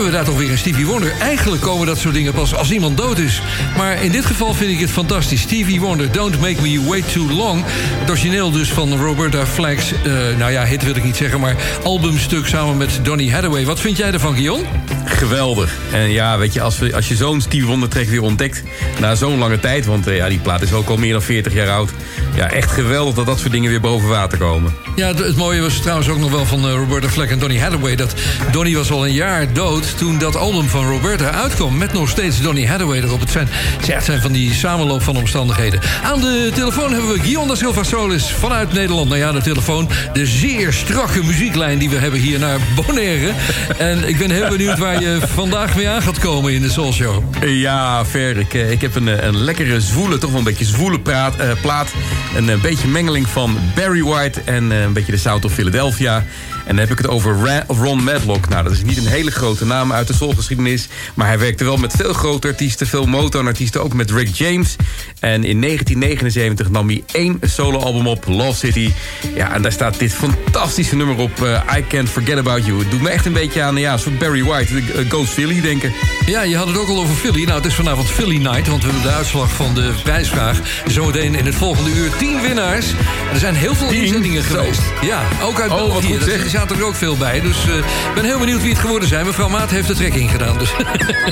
hebben 0.00 0.18
we 0.18 0.24
daar 0.24 0.34
toch 0.34 0.44
weer 0.44 0.52
een 0.52 0.58
Stevie 0.58 0.86
Wonder. 0.86 1.12
Eigenlijk 1.18 1.62
komen 1.62 1.86
dat 1.86 1.98
soort 1.98 2.14
dingen 2.14 2.32
pas 2.32 2.54
als 2.54 2.70
iemand 2.70 2.96
dood 2.96 3.18
is. 3.18 3.42
Maar 3.76 4.02
in 4.02 4.12
dit 4.12 4.26
geval 4.26 4.54
vind 4.54 4.70
ik 4.70 4.80
het 4.80 4.90
fantastisch. 4.90 5.40
Stevie 5.40 5.80
Wonder, 5.80 6.12
Don't 6.12 6.40
Make 6.40 6.62
Me 6.62 6.84
Wait 6.88 7.12
Too 7.12 7.30
Long. 7.30 7.64
Het 7.66 8.10
origineel 8.10 8.50
dus 8.50 8.68
van 8.68 8.96
Roberta 8.96 9.46
Flack's, 9.46 9.92
eh, 9.92 10.12
nou 10.38 10.52
ja, 10.52 10.64
hit 10.64 10.84
wil 10.84 10.96
ik 10.96 11.04
niet 11.04 11.16
zeggen... 11.16 11.40
maar 11.40 11.56
albumstuk 11.82 12.46
samen 12.46 12.76
met 12.76 13.00
Donny 13.02 13.30
Hathaway. 13.30 13.64
Wat 13.64 13.80
vind 13.80 13.96
jij 13.96 14.12
ervan, 14.12 14.34
Guillaume? 14.34 14.64
Geweldig. 15.04 15.74
En 15.92 16.10
ja, 16.10 16.38
weet 16.38 16.52
je, 16.52 16.60
als, 16.60 16.78
we, 16.78 16.94
als 16.94 17.08
je 17.08 17.16
zo'n 17.16 17.40
Stevie 17.40 17.66
Wonder 17.66 17.88
track 17.88 18.06
weer 18.06 18.22
ontdekt... 18.22 18.62
na 19.00 19.14
zo'n 19.14 19.38
lange 19.38 19.60
tijd, 19.60 19.86
want 19.86 20.06
eh, 20.06 20.16
ja, 20.16 20.28
die 20.28 20.38
plaat 20.38 20.62
is 20.62 20.72
ook 20.72 20.88
al 20.88 20.96
meer 20.96 21.12
dan 21.12 21.22
40 21.22 21.52
jaar 21.52 21.70
oud... 21.70 21.90
ja, 22.34 22.50
echt 22.50 22.70
geweldig 22.70 23.14
dat 23.14 23.26
dat 23.26 23.38
soort 23.38 23.52
dingen 23.52 23.70
weer 23.70 23.80
boven 23.80 24.08
water 24.08 24.38
komen. 24.38 24.74
Ja, 24.96 25.06
het, 25.06 25.18
het 25.18 25.36
mooie 25.36 25.60
was 25.60 25.80
trouwens 25.80 26.08
ook 26.08 26.18
nog 26.18 26.30
wel 26.30 26.46
van 26.46 26.66
eh, 26.66 26.72
Roberta 26.74 27.08
Flack 27.08 27.28
en 27.28 27.38
Donny 27.38 27.58
Hathaway... 27.58 27.96
dat 27.96 28.14
Donny 28.52 28.74
was 28.74 28.90
al 28.90 29.06
een 29.06 29.12
jaar 29.12 29.52
dood 29.52 29.89
toen 29.94 30.18
dat 30.18 30.36
album 30.36 30.68
van 30.68 30.86
Roberta 30.86 31.30
uitkwam... 31.30 31.78
met 31.78 31.92
nog 31.92 32.08
steeds 32.08 32.40
Donny 32.40 32.66
Hathaway 32.66 32.98
erop. 32.98 33.20
Het 33.20 33.30
zijn, 33.30 33.48
het 33.50 34.04
zijn 34.04 34.20
van 34.20 34.32
die 34.32 34.54
samenloop 34.54 35.02
van 35.02 35.16
omstandigheden. 35.16 35.80
Aan 36.02 36.20
de 36.20 36.50
telefoon 36.54 36.92
hebben 36.92 37.12
we 37.12 37.20
Guillaume 37.20 37.56
Silva 37.56 37.82
Solis 37.82 38.30
vanuit 38.30 38.72
Nederland. 38.72 39.08
Nou 39.08 39.20
ja, 39.20 39.32
de 39.32 39.42
telefoon, 39.42 39.88
de 40.12 40.26
zeer 40.26 40.72
strakke 40.72 41.24
muzieklijn 41.24 41.78
die 41.78 41.90
we 41.90 41.96
hebben 41.96 42.20
hier 42.20 42.38
naar 42.38 42.58
Bonaire. 42.74 43.32
En 43.78 44.08
ik 44.08 44.18
ben 44.18 44.30
heel 44.30 44.48
benieuwd 44.48 44.78
waar 44.78 45.02
je 45.02 45.18
vandaag 45.34 45.76
mee 45.76 45.88
aan 45.88 46.02
gaat 46.02 46.18
komen 46.18 46.52
in 46.52 46.62
de 46.62 46.70
Soul 46.70 46.92
Show. 46.92 47.22
Ja, 47.46 48.04
Ver, 48.04 48.36
ik, 48.36 48.54
eh, 48.54 48.80
heb 48.80 48.94
een, 48.94 49.08
eh, 49.08 49.26
een 49.26 49.36
lekkere 49.36 49.80
zwoele, 49.80 50.18
toch 50.18 50.30
wel 50.30 50.38
een 50.38 50.44
beetje 50.44 50.64
zwoele 50.64 51.00
praat, 51.00 51.36
eh, 51.36 51.50
plaat. 51.60 51.88
Een, 52.36 52.60
beetje 52.60 52.88
mengeling 52.88 53.28
van 53.28 53.58
Barry 53.74 54.02
White 54.02 54.40
en 54.44 54.70
een 54.70 54.92
beetje 54.92 55.12
de 55.12 55.18
South 55.18 55.44
of 55.44 55.52
Philadelphia. 55.52 56.24
En 56.70 56.76
dan 56.76 56.84
heb 56.88 56.98
ik 56.98 56.98
het 57.04 57.08
over 57.12 57.36
Ra- 57.44 57.64
Ron 57.68 58.02
Madlock. 58.04 58.48
Nou, 58.48 58.62
dat 58.62 58.72
is 58.72 58.82
niet 58.82 58.96
een 58.96 59.06
hele 59.06 59.30
grote 59.30 59.64
naam 59.66 59.92
uit 59.92 60.06
de 60.06 60.12
soulgeschiedenis. 60.14 60.88
Maar 61.14 61.26
hij 61.26 61.38
werkte 61.38 61.64
wel 61.64 61.76
met 61.76 61.92
veel 61.96 62.12
grote 62.12 62.46
artiesten, 62.48 62.86
veel 62.86 63.06
Motown-artiesten. 63.06 63.82
Ook 63.82 63.94
met 63.94 64.10
Rick 64.10 64.28
James. 64.34 64.76
En 65.20 65.44
in 65.44 65.60
1979 65.60 66.70
nam 66.70 66.88
hij 66.88 67.02
één 67.12 67.38
soloalbum 67.42 68.06
op, 68.06 68.24
Love 68.28 68.58
City. 68.58 68.92
Ja, 69.34 69.52
en 69.54 69.62
daar 69.62 69.72
staat 69.72 69.98
dit 69.98 70.14
fantastische 70.14 70.96
nummer 70.96 71.16
op, 71.16 71.42
eh, 71.42 71.62
I 71.78 71.84
Can't 71.88 72.08
Forget 72.08 72.38
About 72.38 72.66
You. 72.66 72.78
Het 72.78 72.90
doet 72.90 73.02
me 73.02 73.08
echt 73.08 73.26
een 73.26 73.32
beetje 73.32 73.62
aan, 73.62 73.76
ja, 73.76 73.96
soort 73.96 74.18
Barry 74.18 74.44
White. 74.44 74.74
eh, 74.76 75.08
Ghost 75.08 75.32
Philly, 75.32 75.60
denken. 75.60 75.92
Ja, 76.26 76.42
je 76.42 76.56
had 76.56 76.66
het 76.66 76.76
ook 76.78 76.88
al 76.88 77.00
over 77.00 77.14
Philly. 77.14 77.44
Nou, 77.44 77.56
het 77.56 77.66
is 77.66 77.74
vanavond 77.74 78.08
Philly 78.08 78.36
Night, 78.36 78.66
want 78.68 78.82
we 78.84 78.90
hebben 78.90 79.08
de 79.10 79.16
uitslag 79.16 79.50
van 79.52 79.74
de 79.74 79.92
prijsvraag. 80.02 80.60
Zometeen 80.86 81.34
in 81.34 81.46
het 81.46 81.54
volgende 81.54 81.90
uur 81.90 82.10
10 82.18 82.40
winnaars. 82.40 82.86
En 82.90 83.32
er 83.32 83.38
zijn 83.38 83.54
heel 83.54 83.74
veel 83.74 83.88
Tien? 83.88 84.02
inzendingen 84.02 84.42
geweest. 84.42 84.80
Ja, 85.02 85.22
ook 85.42 85.60
uit 85.60 85.70
Oh, 85.70 85.78
wat 85.78 85.88
België. 85.88 86.06
goed, 86.06 86.26
Er 86.26 86.30
zeg. 86.40 86.50
Zaten 86.60 86.76
er 86.78 86.84
ook 86.84 86.94
veel 86.94 87.16
bij. 87.16 87.40
Dus 87.40 87.56
eh, 87.68 87.76
ik 87.76 88.14
ben 88.14 88.24
heel 88.24 88.38
benieuwd 88.38 88.60
wie 88.62 88.70
het 88.70 88.78
geworden 88.78 89.08
zijn. 89.08 89.26
Mevrouw 89.26 89.48
Maat 89.48 89.70
heeft 89.70 89.86
de 89.88 89.94
trekking 89.94 90.30
gedaan. 90.30 90.58
Dus. 90.58 90.70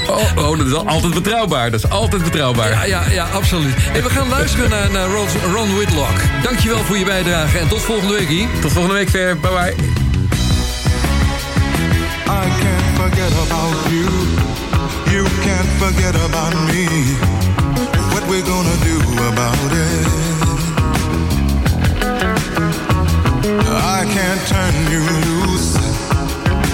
Oh, 0.08 0.48
oh, 0.48 0.58
dat 0.58 0.66
is 0.66 0.72
al- 0.72 0.86
altijd 0.86 1.14
betrouwbaar. 1.14 1.70
Dat 1.70 1.84
is 1.84 1.90
altijd 1.90 2.22
betrouwbaar. 2.24 2.70
Ja, 2.70 2.82
ja, 2.84 3.02
ja, 3.10 3.26
absoluut. 3.32 3.74
Hey, 3.76 4.02
we 4.02 4.10
gaan 4.10 4.28
luisteren 4.28 4.70
naar, 4.70 4.90
naar 4.90 5.06
Ron, 5.08 5.26
Ron 5.54 5.74
Whitlock. 5.76 6.16
Dankjewel 6.42 6.78
voor 6.78 6.98
je 6.98 7.04
bijdrage 7.04 7.58
en 7.58 7.68
tot 7.68 7.80
volgende 7.82 8.14
week, 8.14 8.26
Guy. 8.28 8.48
Tot 8.60 8.72
volgende 8.72 8.96
week, 8.98 9.08
Ver. 9.08 9.36
Bye 9.38 9.50
bye. 9.50 9.74
I 12.26 12.48
can't 12.60 12.96
forget 12.96 13.32
about 13.50 13.76
you. 13.90 14.08
You 15.10 15.24
can't 15.44 15.68
forget 15.78 16.14
about 16.24 16.54
me. 16.72 17.16
What 18.10 18.26
we 18.28 18.42
gonna 18.42 18.76
do 18.84 19.26
about 19.26 19.72
it? 19.72 20.07
I 23.90 24.04
can't 24.04 24.46
turn 24.46 24.74
you 24.92 25.00
loose, 25.46 25.74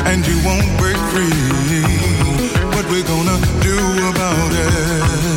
and 0.05 0.27
you 0.27 0.37
won't 0.45 0.67
break 0.79 0.97
free. 1.13 1.85
What 2.75 2.91
we 2.91 3.05
gonna 3.05 3.39
do 3.63 3.79
about 4.11 4.51
it? 4.53 5.34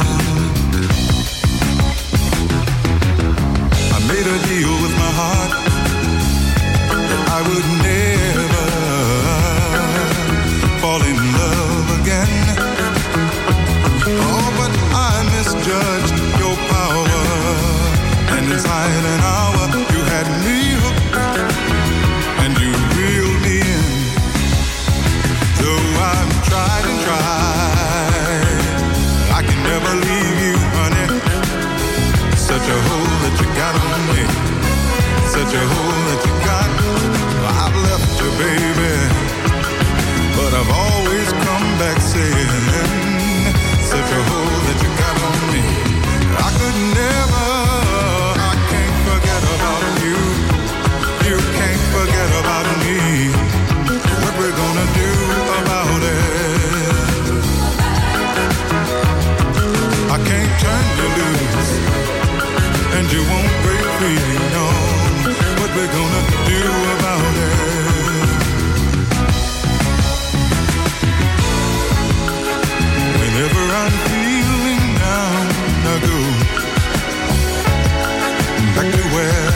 Such 32.68 32.76
a 32.76 32.82
hold 32.89 33.07
that 33.24 33.36
you 33.39 33.47
got 33.55 33.76
on 33.80 34.01
me, 34.11 34.24
such 35.32 35.53
a 35.53 35.63
hold 35.72 35.87
like 78.78 78.93
we 78.93 79.01
were. 79.11 79.47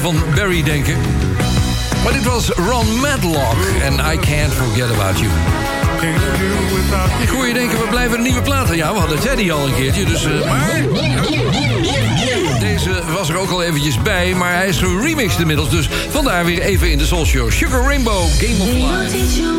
van 0.00 0.16
Barry 0.34 0.62
denken. 0.62 0.96
Maar 2.04 2.12
dit 2.12 2.24
was 2.24 2.48
Ron 2.48 3.00
Madlock 3.00 3.56
en 3.82 3.92
I 3.92 4.18
Can't 4.18 4.52
Forget 4.52 4.90
About 4.90 5.18
You. 5.18 5.30
Ik 7.22 7.28
hoor 7.28 7.46
je 7.46 7.54
denken, 7.54 7.78
we 7.78 7.86
blijven 7.90 8.16
een 8.16 8.22
nieuwe 8.22 8.42
platen. 8.42 8.76
Ja, 8.76 8.92
we 8.92 8.98
hadden 8.98 9.20
Teddy 9.20 9.50
al 9.50 9.66
een 9.66 9.74
keertje, 9.74 10.04
dus... 10.04 10.22
Maar... 10.24 10.84
Deze 12.60 13.02
was 13.12 13.28
er 13.28 13.36
ook 13.36 13.50
al 13.50 13.62
eventjes 13.62 14.02
bij, 14.02 14.34
maar 14.34 14.54
hij 14.54 14.68
is 14.68 14.78
geremixed 14.78 15.40
inmiddels. 15.40 15.70
Dus 15.70 15.88
vandaar 16.10 16.44
weer 16.44 16.60
even 16.60 16.90
in 16.90 16.98
de 16.98 17.06
Soul 17.06 17.24
Show. 17.24 17.50
Sugar 17.50 17.82
Rainbow, 17.82 18.22
Game 18.38 18.62
of 18.62 18.68
Life. 18.68 19.57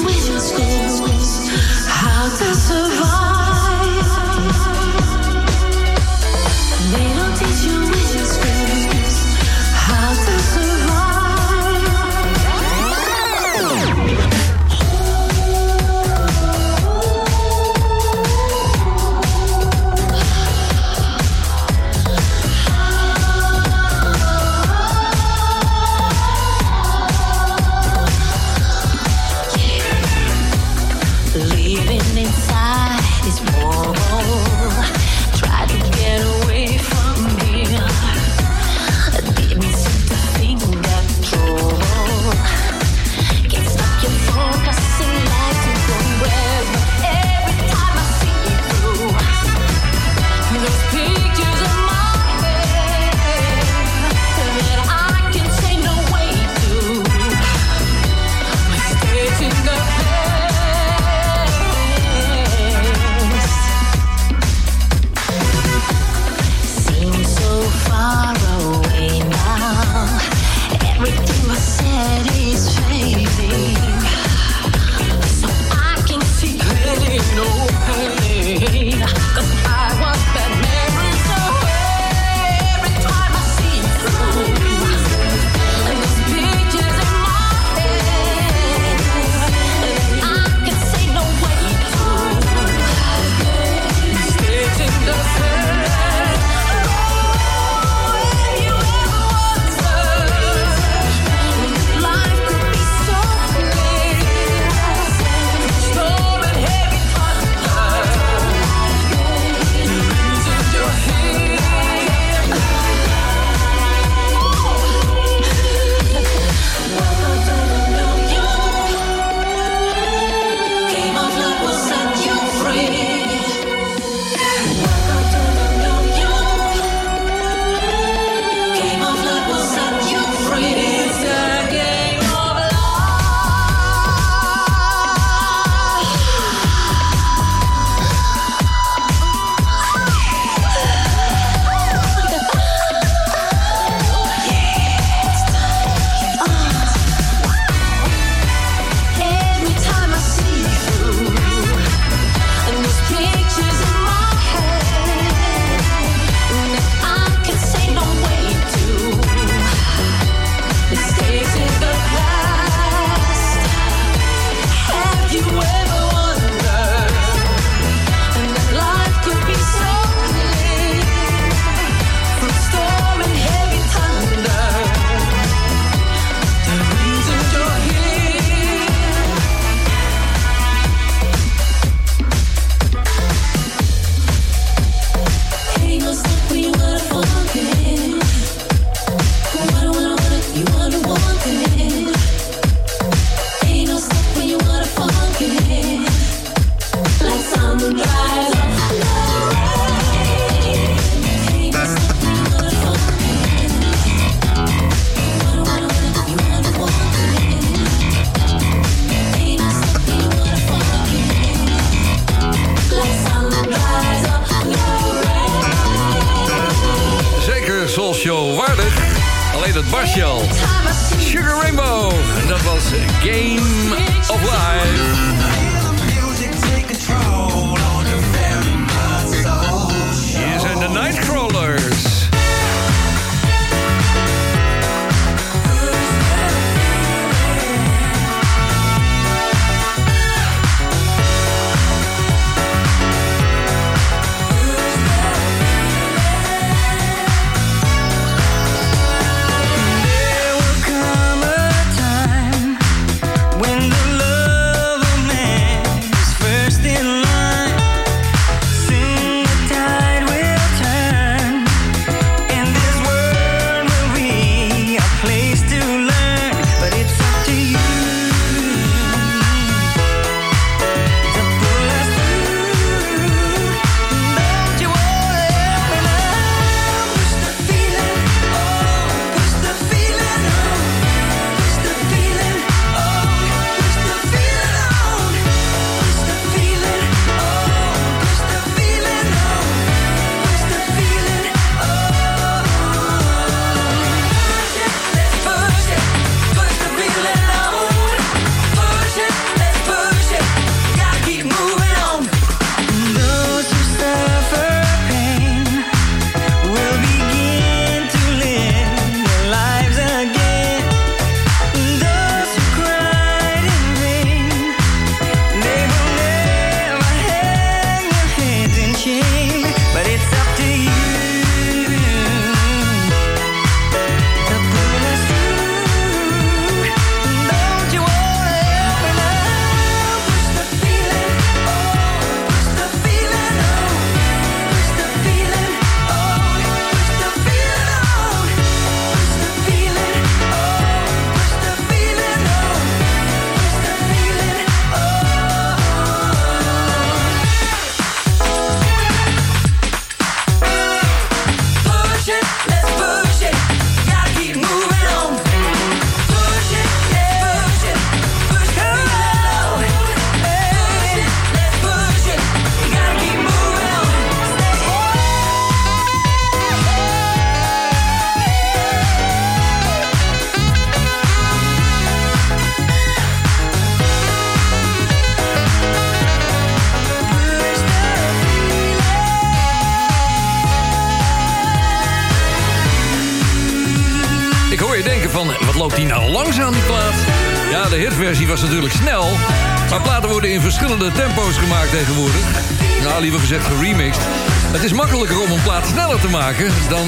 Liever 393.19 393.39
gezegd 393.39 393.65
geremixed. 393.65 394.23
Het 394.71 394.83
is 394.83 394.93
makkelijker 394.93 395.41
om 395.41 395.51
een 395.51 395.61
plaat 395.61 395.87
sneller 395.87 396.19
te 396.19 396.29
maken... 396.29 396.71
dan 396.89 397.07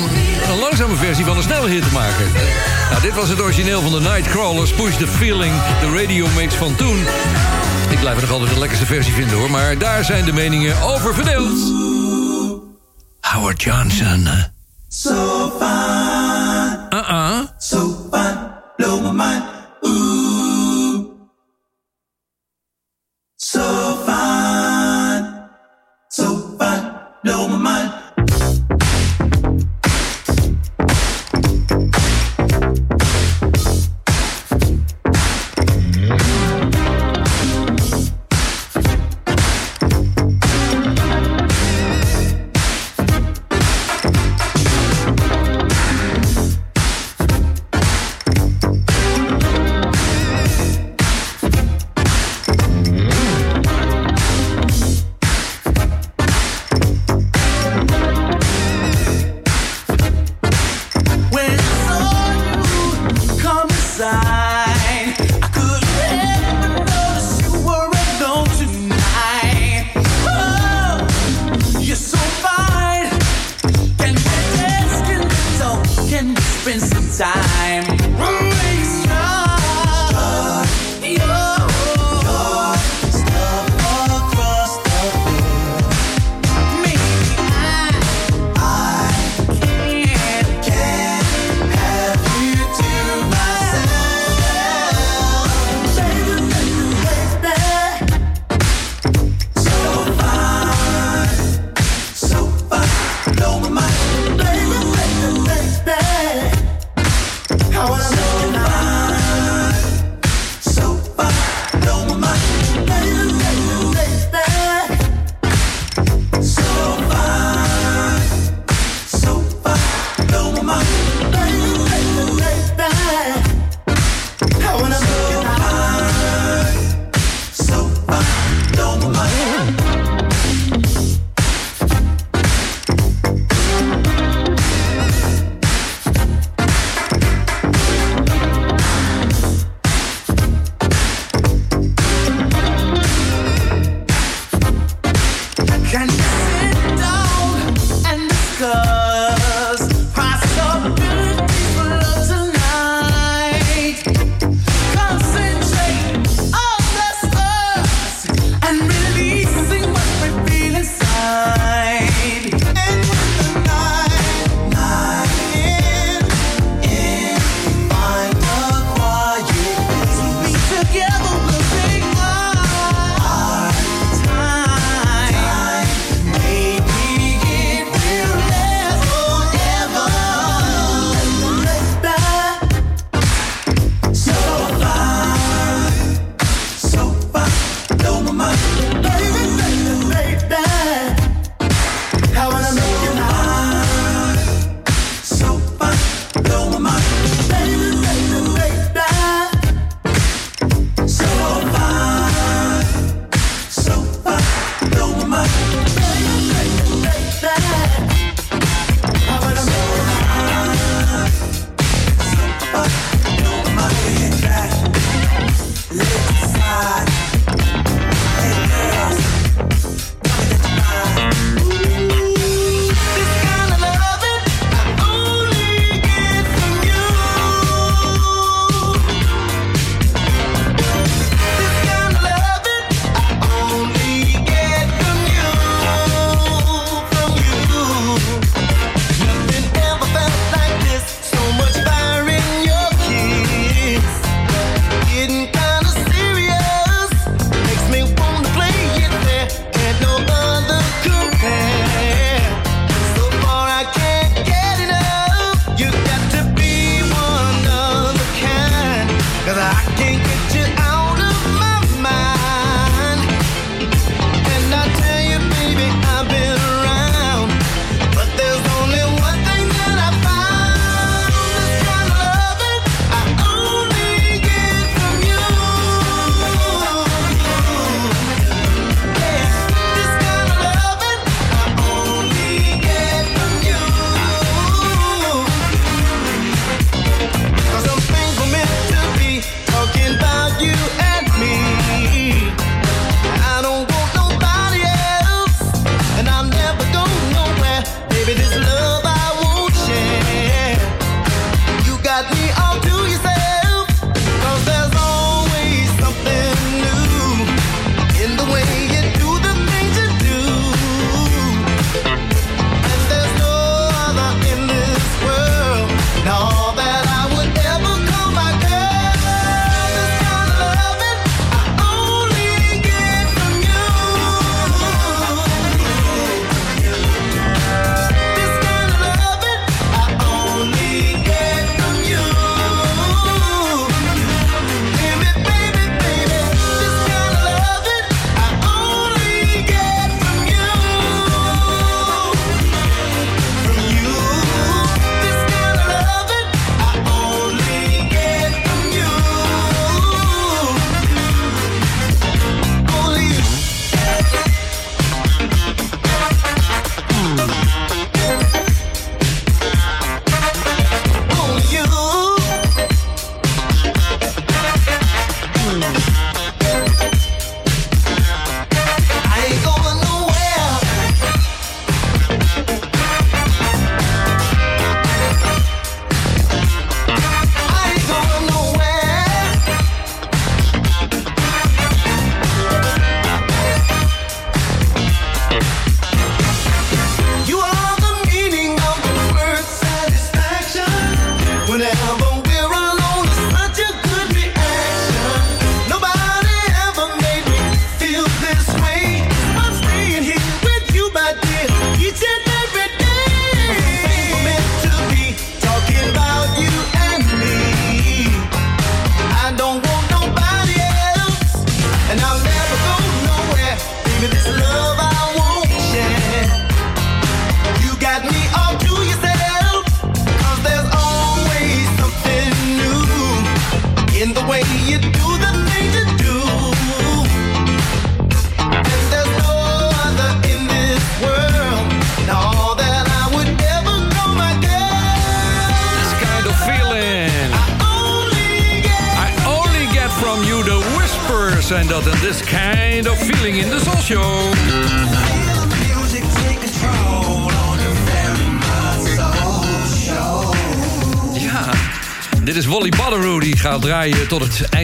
een 0.52 0.60
langzame 0.60 0.96
versie 0.96 1.26
van 1.26 1.38
een 1.38 1.44
snelle 1.44 1.70
hit 1.70 1.84
te 1.84 1.92
maken. 1.94 2.32
Nou, 2.90 3.02
dit 3.02 3.14
was 3.14 3.30
het 3.30 3.42
origineel 3.42 3.82
van 3.82 3.92
de 3.92 4.00
Nightcrawlers. 4.00 4.72
Push 4.74 4.96
the 4.96 5.08
Feeling, 5.08 5.54
de 5.80 6.02
radio 6.02 6.28
mix 6.36 6.56
van 6.56 6.76
toen. 6.76 6.98
Ik 7.90 8.00
blijf 8.00 8.16
er 8.16 8.22
nog 8.22 8.32
altijd 8.32 8.54
de 8.54 8.60
lekkerste 8.60 8.86
versie 8.86 9.14
vinden, 9.14 9.38
hoor. 9.38 9.52
Maar 9.52 9.78
daar 9.78 10.04
zijn 10.04 10.26
de 10.26 10.34
meningen 10.34 10.82
over 10.82 11.14
verdeeld. 11.14 11.60
Howard 13.22 13.62
Johnson. 13.64 14.28
So 14.88 15.52
fine. 15.60 16.01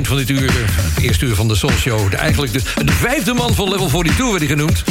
Van 0.08 0.18
dit 0.18 0.30
uur. 0.30 0.52
Het 0.94 1.04
eerste 1.04 1.26
uur 1.26 1.36
van 1.36 1.48
de 1.48 1.56
Soul. 1.56 2.10
De, 2.10 2.16
eigenlijk 2.16 2.54
de, 2.54 2.62
de 2.86 2.92
vijfde 2.92 3.34
man 3.34 3.56
van 3.56 3.70
Level 3.70 3.88
42 3.88 4.30
werd 4.30 4.40
hij 4.40 4.48
genoemd. 4.48 4.84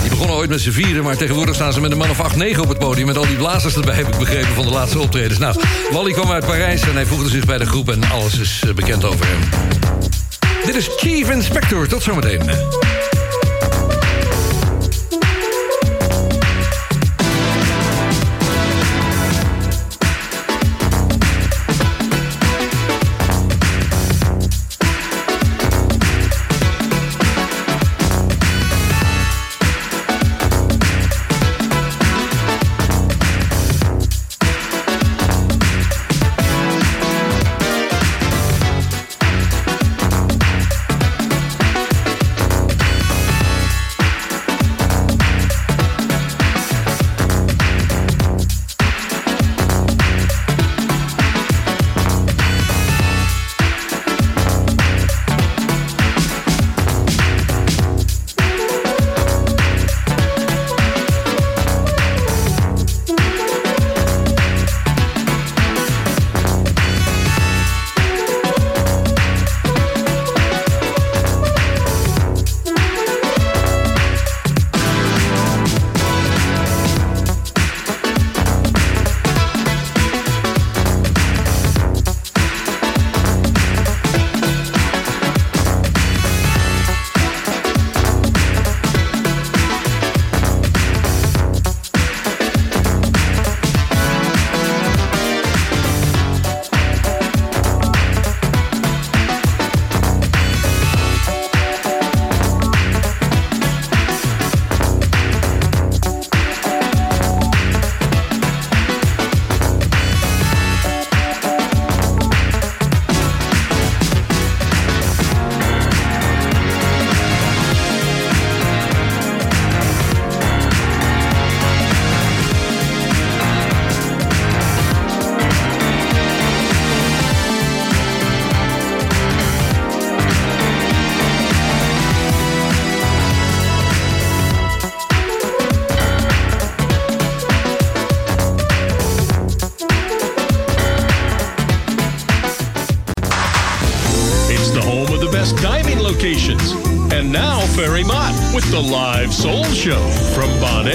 Die 0.00 0.10
begonnen 0.10 0.36
ooit 0.36 0.50
met 0.50 0.60
z'n 0.60 0.70
vieren, 0.70 1.04
maar 1.04 1.16
tegenwoordig 1.16 1.54
staan 1.54 1.72
ze 1.72 1.80
met 1.80 1.90
een 1.90 1.98
man 1.98 2.10
of 2.10 2.20
8, 2.20 2.36
9 2.36 2.62
op 2.62 2.68
het 2.68 2.78
podium. 2.78 3.06
Met 3.06 3.16
al 3.16 3.26
die 3.26 3.36
blazers 3.36 3.74
erbij, 3.74 3.94
heb 3.94 4.08
ik 4.08 4.18
begrepen, 4.18 4.54
van 4.54 4.64
de 4.64 4.70
laatste 4.70 4.98
optredens. 4.98 5.38
Nou, 5.38 5.60
Wally 5.90 6.12
kwam 6.12 6.30
uit 6.30 6.46
Parijs 6.46 6.82
en 6.82 6.94
hij 6.94 7.06
voegde 7.06 7.28
zich 7.28 7.44
bij 7.44 7.58
de 7.58 7.66
groep 7.66 7.90
en 7.90 8.10
alles 8.10 8.38
is 8.38 8.62
eh, 8.66 8.74
bekend 8.74 9.04
over 9.04 9.26
hem. 9.26 9.38
Dit 10.64 10.74
is 10.74 10.88
Chief 10.96 11.30
Inspector, 11.30 11.88
tot 11.88 12.02
zometeen. 12.02 12.40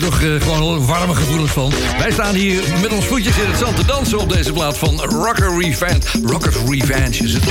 je 0.00 0.06
toch 0.06 0.22
eh, 0.22 0.40
gewoon 0.40 0.86
warme 0.86 1.14
gevoelens 1.14 1.50
van. 1.50 1.72
Wij 1.98 2.10
staan 2.10 2.34
hier 2.34 2.62
met 2.80 2.92
ons 2.92 3.06
voetjes 3.06 3.38
in 3.38 3.48
het 3.48 3.58
zand 3.58 3.76
te 3.76 3.84
dansen 3.84 4.18
op 4.18 4.32
deze 4.32 4.52
plaat 4.52 4.78
van 4.78 5.00
Rocker 5.00 5.60
Revenge. 5.60 6.00
Rocker 6.24 6.52
Revenge 6.68 7.24
is 7.24 7.32
het. 7.32 7.44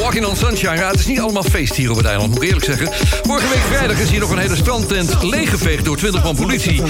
Walking 0.00 0.24
on 0.26 0.36
Sunshine, 0.36 0.76
ja, 0.76 0.90
het 0.90 0.98
is 0.98 1.06
niet 1.06 1.20
allemaal 1.20 1.42
feest 1.42 1.74
hier 1.74 1.90
op 1.90 1.96
het 1.96 2.06
eiland, 2.06 2.28
moet 2.28 2.42
ik 2.42 2.48
eerlijk 2.48 2.64
zeggen. 2.64 2.88
Vorige 3.22 3.48
week 3.48 3.62
vrijdag 3.66 3.98
is 3.98 4.10
hier 4.10 4.20
nog 4.20 4.30
een 4.30 4.38
hele 4.38 4.56
strandtent 4.56 5.22
leeggeveegd 5.22 5.84
door 5.84 5.96
20 5.96 6.22
man 6.22 6.36
politie. 6.36 6.82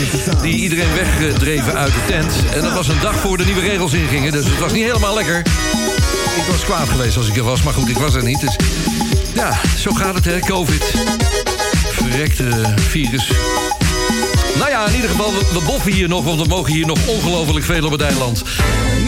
Die 0.43 0.55
iedereen 0.55 0.95
weggedreven 0.95 1.75
uit 1.75 1.93
de 1.93 2.05
tent. 2.07 2.33
En 2.55 2.63
dat 2.63 2.73
was 2.73 2.89
een 2.89 3.01
dag 3.01 3.15
voor 3.15 3.37
de 3.37 3.45
nieuwe 3.45 3.61
regels 3.61 3.93
ingingen, 3.93 4.33
dus 4.33 4.45
het 4.45 4.59
was 4.59 4.73
niet 4.73 4.85
helemaal 4.85 5.15
lekker. 5.15 5.39
Ik 6.37 6.45
was 6.51 6.65
kwaad 6.65 6.89
geweest 6.89 7.17
als 7.17 7.29
ik 7.29 7.37
er 7.37 7.45
was, 7.45 7.63
maar 7.63 7.75
goed, 7.75 7.89
ik 7.89 7.99
was 7.99 8.15
er 8.15 8.25
niet. 8.25 8.41
Dus 8.41 8.57
ja, 9.35 9.61
zo 9.79 9.91
gaat 9.91 10.15
het, 10.15 10.25
hè, 10.25 10.39
COVID. 10.39 10.93
Verrekte 11.93 12.75
virus. 12.77 13.31
Nou 14.59 14.71
ja, 14.71 14.87
in 14.87 14.95
ieder 14.95 15.11
geval, 15.11 15.33
we, 15.33 15.61
boffen 15.67 15.93
hier 15.93 16.09
nog, 16.09 16.25
want 16.25 16.41
we 16.41 16.47
mogen 16.49 16.73
hier 16.73 16.87
nog 16.87 16.99
ongelooflijk 17.07 17.65
veel 17.65 17.85
op 17.85 17.93
het 17.93 18.01
eiland. 18.01 18.43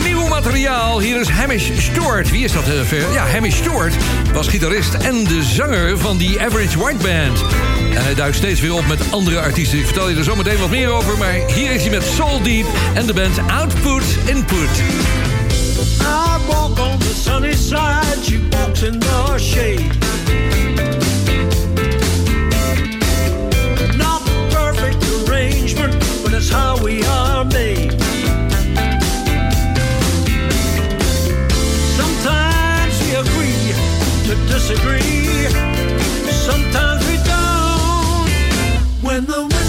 Nieuw 0.04 0.28
materiaal, 0.28 1.00
hier 1.00 1.20
is 1.20 1.28
Hamish 1.28 1.70
Stewart. 1.78 2.30
Wie 2.30 2.44
is 2.44 2.52
dat? 2.52 2.64
ver? 2.84 3.12
Ja, 3.12 3.26
Hamish 3.26 3.56
Stewart 3.56 3.94
was 4.32 4.48
gitarist 4.48 4.94
en 4.94 5.24
de 5.24 5.42
zanger 5.42 5.98
van 5.98 6.16
die 6.16 6.40
Average 6.40 6.78
White 6.78 7.02
Band. 7.02 7.44
En 7.94 8.02
hij 8.02 8.14
duikt 8.14 8.36
steeds 8.36 8.60
weer 8.60 8.74
op 8.74 8.86
met 8.86 9.00
andere 9.10 9.40
artiesten. 9.40 9.78
Ik 9.78 9.84
vertel 9.84 10.08
je 10.08 10.16
er 10.16 10.24
zo 10.24 10.36
meteen 10.36 10.58
wat 10.58 10.70
meer 10.70 10.88
over, 10.88 11.18
maar 11.18 11.32
hier 11.54 11.70
is 11.70 11.80
hij 11.80 11.90
met 11.90 12.04
Soul 12.16 12.42
Deep 12.42 12.66
en 12.94 13.06
de 13.06 13.12
band 13.12 13.38
Output 13.50 14.04
Input. 14.26 14.68
I 16.00 16.38
walk 16.46 16.78
on 16.78 16.98
the 16.98 17.14
sunny 17.22 17.52
side, 17.52 18.24
she 18.24 18.40
walks 18.50 18.82
in 18.82 18.98
the 18.98 19.38
shade. 19.38 20.39
How 26.50 26.76
we 26.82 27.04
are 27.04 27.44
made. 27.44 27.92
Sometimes 31.98 32.94
we 33.02 33.10
agree 33.24 33.72
to 34.26 34.34
disagree. 34.46 35.48
Sometimes 36.48 37.06
we 37.08 37.16
don't. 37.32 38.30
When 39.02 39.24
the 39.26 39.59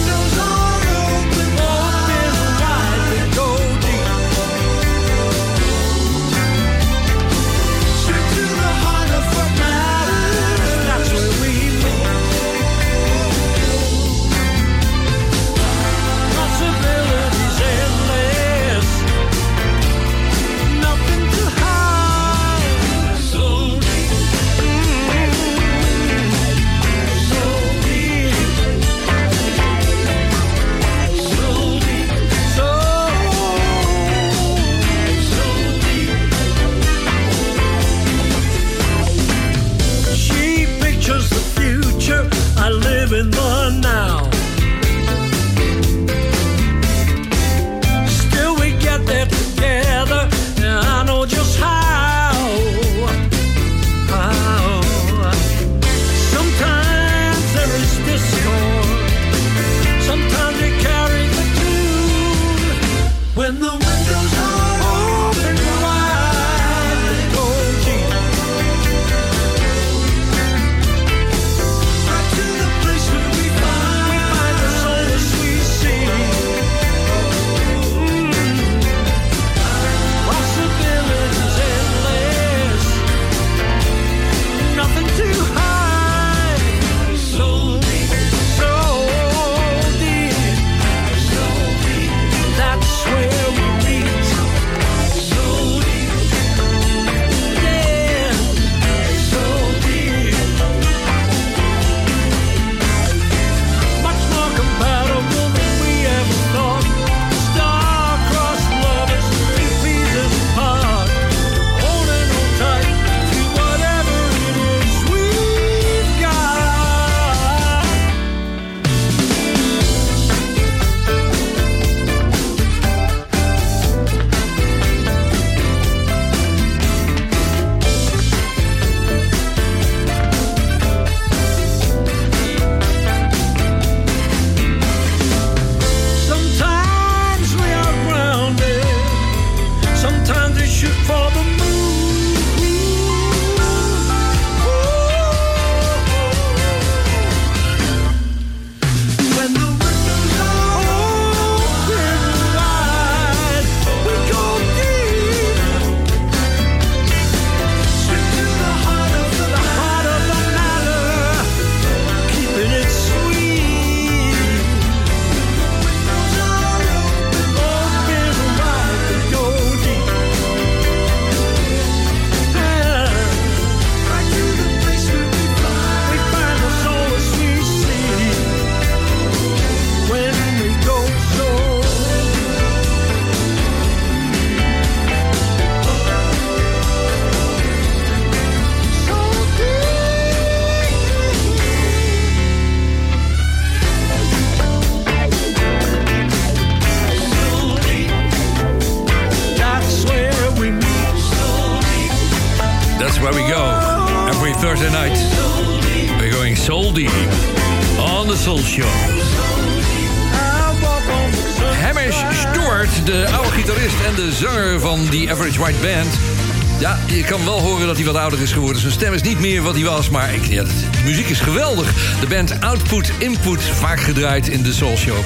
niet 219.24 219.40
meer 219.40 219.62
wat 219.62 219.76
hij 219.76 219.84
was, 219.84 220.10
maar 220.10 220.34
ik, 220.34 220.50
de 220.50 220.66
muziek 221.04 221.30
is 221.30 221.40
geweldig. 221.40 221.94
De 222.20 222.28
band 222.28 222.62
Output 222.62 223.12
Input, 223.18 223.62
vaak 223.62 224.00
gedraaid 224.00 224.48
in 224.48 224.64
de 224.64 224.74
Soul 224.74 224.98
Show. 224.98 225.18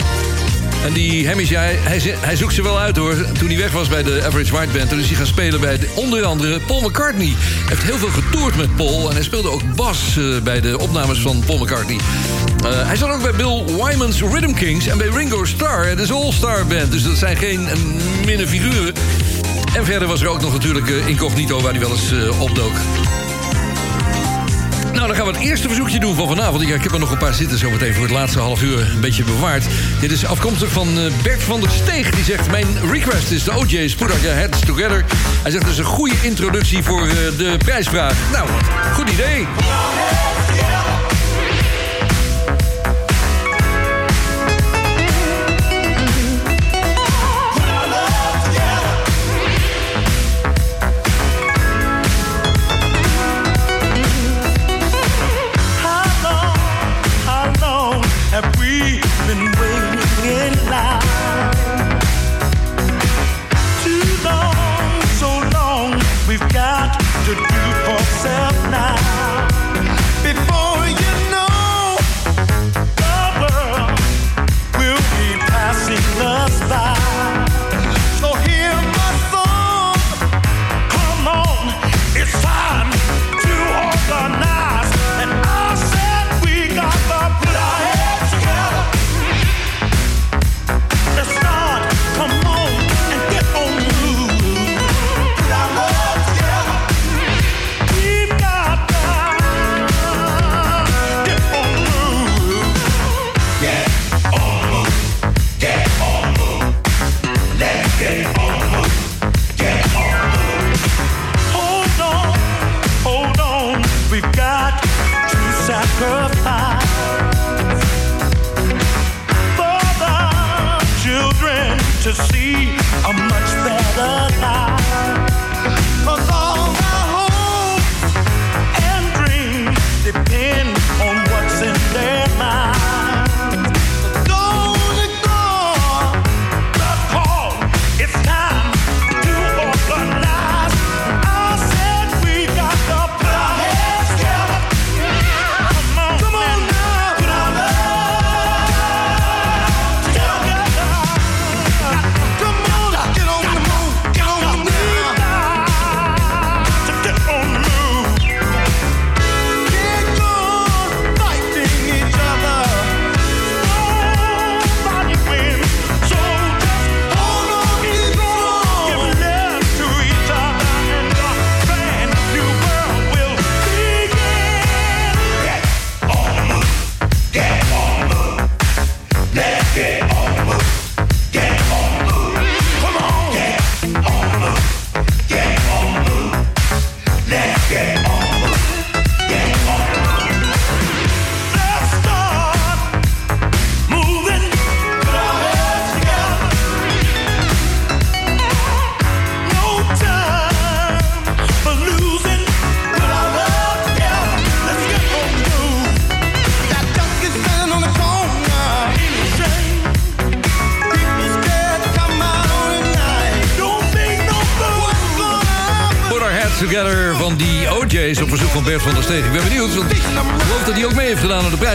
En 0.85 0.93
die 0.93 1.23
ja, 1.23 1.59
hij, 1.59 1.77
hij, 1.81 2.15
hij 2.19 2.35
zoekt 2.35 2.53
ze 2.53 2.61
wel 2.61 2.79
uit 2.79 2.97
hoor. 2.97 3.15
Toen 3.31 3.47
hij 3.47 3.57
weg 3.57 3.71
was 3.71 3.87
bij 3.87 4.03
de 4.03 4.23
Average 4.25 4.51
White 4.51 4.77
Band... 4.77 4.89
toen 4.89 4.99
is 4.99 5.07
hij 5.07 5.15
gaan 5.15 5.25
spelen 5.25 5.59
bij 5.59 5.77
de, 5.77 5.89
onder 5.95 6.23
andere 6.23 6.59
Paul 6.59 6.81
McCartney. 6.81 7.33
Hij 7.37 7.63
heeft 7.65 7.83
heel 7.83 7.97
veel 7.97 8.09
getoerd 8.09 8.55
met 8.55 8.75
Paul... 8.75 9.09
en 9.09 9.15
hij 9.15 9.23
speelde 9.23 9.49
ook 9.49 9.75
bas 9.75 10.17
eh, 10.17 10.41
bij 10.43 10.61
de 10.61 10.79
opnames 10.79 11.19
van 11.19 11.43
Paul 11.45 11.57
McCartney. 11.57 11.97
Eh, 12.65 12.87
hij 12.87 12.95
zat 12.95 13.09
ook 13.09 13.21
bij 13.21 13.31
Bill 13.31 13.63
Wyman's 13.65 14.21
Rhythm 14.21 14.53
Kings... 14.53 14.87
en 14.87 14.97
bij 14.97 15.07
Ringo 15.07 15.45
Starr, 15.45 15.99
is 15.99 16.11
All 16.11 16.31
Star 16.31 16.65
Band. 16.65 16.91
Dus 16.91 17.03
dat 17.03 17.17
zijn 17.17 17.37
geen 17.37 17.67
eh, 17.67 17.77
minne 18.25 18.47
figuren. 18.47 18.93
En 19.75 19.85
verder 19.85 20.07
was 20.07 20.21
er 20.21 20.27
ook 20.27 20.41
nog 20.41 20.53
natuurlijk 20.53 20.89
eh, 20.89 21.07
Incognito... 21.07 21.61
waar 21.61 21.71
hij 21.71 21.81
wel 21.81 21.91
eens 21.91 22.37
opdook. 22.39 22.73
Nou, 25.05 25.17
dan 25.17 25.25
gaan 25.25 25.33
we 25.33 25.39
het 25.39 25.49
eerste 25.49 25.67
verzoekje 25.67 25.99
doen 25.99 26.15
van 26.15 26.27
vanavond. 26.27 26.61
Ik, 26.61 26.83
heb 26.83 26.91
er 26.91 26.99
nog 26.99 27.11
een 27.11 27.17
paar 27.17 27.33
zitten 27.33 27.57
zometeen 27.57 27.93
voor 27.93 28.03
het 28.03 28.11
laatste 28.11 28.39
half 28.39 28.63
uur 28.63 28.91
een 28.91 29.01
beetje 29.01 29.23
bewaard. 29.23 29.65
Dit 29.99 30.11
is 30.11 30.25
afkomstig 30.25 30.71
van 30.71 30.99
eh, 30.99 31.11
Bert 31.23 31.43
van 31.43 31.61
der 31.61 31.69
Steeg. 31.69 32.09
Die 32.09 32.23
zegt, 32.23 32.51
mijn 32.51 32.67
request 32.91 33.31
is 33.31 33.43
de 33.43 33.51
OJ's 33.55 33.95
Put 33.95 34.11
Our 34.11 34.35
Heads 34.35 34.59
Together. 34.59 35.05
Hij 35.41 35.51
zegt, 35.51 35.67
is 35.67 35.77
een 35.77 35.83
goede 35.83 36.15
introductie 36.21 36.83
voor 36.83 37.07
eh, 37.07 37.15
de 37.37 37.55
prijsvraag. 37.57 38.15
Nou, 38.31 38.49
goed 38.93 39.09
idee. 39.09 39.47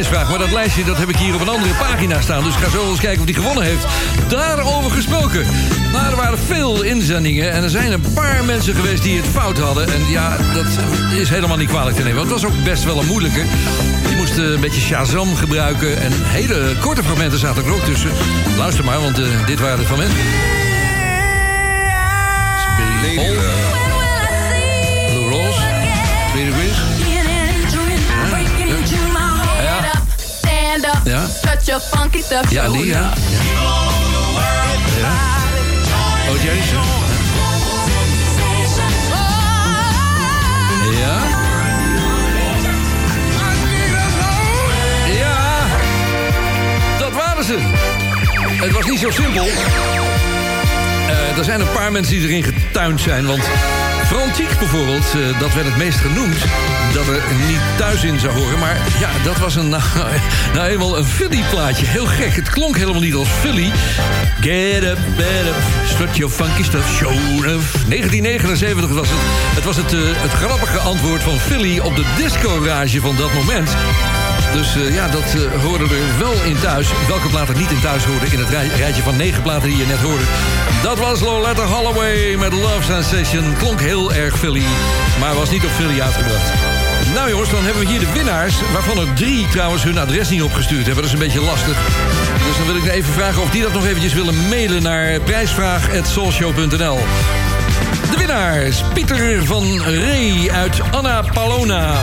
Maar 0.09 0.39
dat 0.39 0.51
lijstje 0.51 0.85
dat 0.85 0.97
heb 0.97 1.09
ik 1.09 1.17
hier 1.17 1.35
op 1.35 1.41
een 1.41 1.49
andere 1.49 1.75
pagina 1.75 2.21
staan. 2.21 2.45
Dus 2.45 2.55
ik 2.55 2.61
ga 2.61 2.71
zo 2.71 2.91
eens 2.91 3.01
kijken 3.01 3.21
of 3.21 3.25
hij 3.25 3.35
gewonnen 3.35 3.65
heeft. 3.65 3.85
Daarover 4.29 4.91
gesproken. 4.91 5.47
Nou, 5.93 6.11
er 6.11 6.17
waren 6.17 6.39
veel 6.39 6.83
inzendingen 6.83 7.53
en 7.53 7.63
er 7.63 7.71
zijn 7.71 7.93
een 7.93 8.13
paar 8.15 8.45
mensen 8.45 8.75
geweest 8.75 9.03
die 9.03 9.17
het 9.17 9.27
fout 9.27 9.59
hadden. 9.59 9.93
En 9.93 10.09
ja, 10.11 10.37
dat 10.55 10.67
is 11.13 11.29
helemaal 11.29 11.57
niet 11.57 11.69
kwalijk 11.69 11.97
te 11.97 12.03
nemen. 12.03 12.19
Want 12.19 12.31
het 12.31 12.41
was 12.41 12.51
ook 12.51 12.65
best 12.65 12.85
wel 12.85 12.99
een 12.99 13.07
moeilijke. 13.07 13.43
Die 14.07 14.17
moesten 14.17 14.53
een 14.53 14.61
beetje 14.61 14.81
Shazam 14.81 15.37
gebruiken. 15.37 16.01
En 16.01 16.13
hele 16.15 16.77
korte 16.81 17.03
fragmenten 17.03 17.39
zaten 17.39 17.65
er 17.65 17.73
ook 17.73 17.85
tussen. 17.85 18.11
Luister 18.57 18.85
maar, 18.85 19.01
want 19.01 19.19
eh, 19.19 19.47
dit 19.47 19.61
waren 19.61 19.85
fragmenten. 19.85 20.17
Billy 23.01 23.15
Paul. 23.17 23.90
Ja. 31.11 31.27
Ja, 32.51 32.69
die, 32.69 32.87
ja. 32.87 33.13
Ja. 35.01 35.13
OJ's. 36.31 36.71
Ja. 40.99 41.19
Ja. 45.19 45.67
Dat 46.99 47.13
waren 47.13 47.45
ze. 47.45 47.59
Het 48.61 48.73
was 48.73 48.87
niet 48.87 48.99
zo 48.99 49.11
simpel. 49.11 49.47
Eh, 51.09 51.39
er 51.39 51.45
zijn 51.45 51.61
een 51.61 51.73
paar 51.73 51.93
mensen 51.93 52.13
die 52.19 52.29
erin 52.29 52.43
getuind 52.43 53.01
zijn, 53.01 53.27
want 53.27 53.43
Frantiek 54.11 54.59
bijvoorbeeld, 54.59 55.15
eh, 55.15 55.41
dat 55.41 55.55
werd 55.55 55.67
het 55.67 55.77
meest 55.77 55.99
genoemd... 55.99 56.37
dat 56.93 57.07
er 57.07 57.23
niet 57.47 57.61
thuis 57.77 58.05
in 58.05 58.19
zou 58.19 58.33
horen. 58.39 58.59
Maar 58.59 58.77
ja, 58.99 59.11
dat 59.25 59.39
was 59.39 59.55
een, 59.55 59.69
nou, 59.77 59.83
nou 60.55 60.69
eenmaal 60.69 60.99
een 60.99 61.05
Philly-plaatje. 61.05 61.87
Heel 61.87 62.07
gek, 62.07 62.35
het 62.37 62.51
klonk 62.51 62.77
helemaal 62.77 63.01
niet 63.01 63.15
als 63.15 63.29
Philly. 63.29 63.71
Get 64.41 64.83
up, 64.83 64.99
get 65.17 65.47
up, 65.47 65.55
strut 65.87 66.17
your 66.17 66.33
funky 66.33 66.63
stuff, 66.63 66.97
show 66.97 67.13
enough. 67.13 67.73
1979 67.89 68.91
was 68.91 69.09
het. 69.09 69.19
Het 69.55 69.65
was 69.65 69.77
het, 69.77 69.93
eh, 69.93 70.01
het 70.03 70.33
grappige 70.33 70.79
antwoord 70.79 71.23
van 71.23 71.39
Philly 71.39 71.79
op 71.79 71.97
de 71.97 72.05
disco-rage 72.17 73.01
van 73.01 73.17
dat 73.17 73.33
moment... 73.33 73.71
Dus 74.53 74.77
eh, 74.77 74.95
ja, 74.95 75.09
dat 75.09 75.35
eh, 75.35 75.63
hoorde 75.63 75.85
er 75.85 76.19
wel 76.19 76.35
in 76.45 76.61
thuis. 76.61 76.89
Welke 77.09 77.29
platen 77.29 77.59
niet 77.59 77.71
in 77.71 77.81
thuis 77.81 78.05
hoorden 78.05 78.33
in 78.33 78.39
het 78.39 78.49
rij- 78.49 78.69
rijtje 78.77 79.03
van 79.03 79.17
negen 79.17 79.43
platen 79.43 79.69
die 79.69 79.79
je 79.79 79.87
net 79.87 79.99
hoorde. 79.99 80.25
Dat 80.83 80.99
was 80.99 81.21
Loletta 81.21 81.65
Holloway 81.65 82.37
met 82.37 82.53
Love 82.53 82.83
Sensation. 82.83 83.55
Klonk 83.59 83.81
heel 83.81 84.13
erg 84.13 84.39
Philly, 84.39 84.63
maar 85.21 85.35
was 85.35 85.51
niet 85.51 85.65
op 85.65 85.71
Philly 85.71 86.01
uitgebracht. 86.01 86.53
Nou 87.15 87.31
jongens, 87.31 87.51
dan 87.51 87.65
hebben 87.65 87.83
we 87.83 87.89
hier 87.89 87.99
de 87.99 88.13
winnaars... 88.13 88.55
waarvan 88.73 88.99
er 88.99 89.15
drie 89.15 89.49
trouwens 89.49 89.83
hun 89.83 89.99
adres 89.99 90.29
niet 90.29 90.43
opgestuurd 90.43 90.87
hebben. 90.87 91.03
Dat 91.03 91.05
is 91.05 91.13
een 91.13 91.27
beetje 91.27 91.41
lastig. 91.41 91.77
Dus 92.47 92.57
dan 92.57 92.67
wil 92.67 92.77
ik 92.77 92.87
even 92.87 93.13
vragen 93.13 93.43
of 93.43 93.51
die 93.51 93.63
dat 93.63 93.73
nog 93.73 93.87
eventjes 93.87 94.13
willen 94.13 94.49
mailen... 94.49 94.83
naar 94.83 95.21
prijsvraag.soulshow.nl 95.21 96.99
De 98.11 98.17
winnaars, 98.17 98.83
Pieter 98.95 99.47
van 99.47 99.83
Ree 99.83 100.53
uit 100.53 100.81
Anna 100.91 101.23
Palona... 101.33 101.95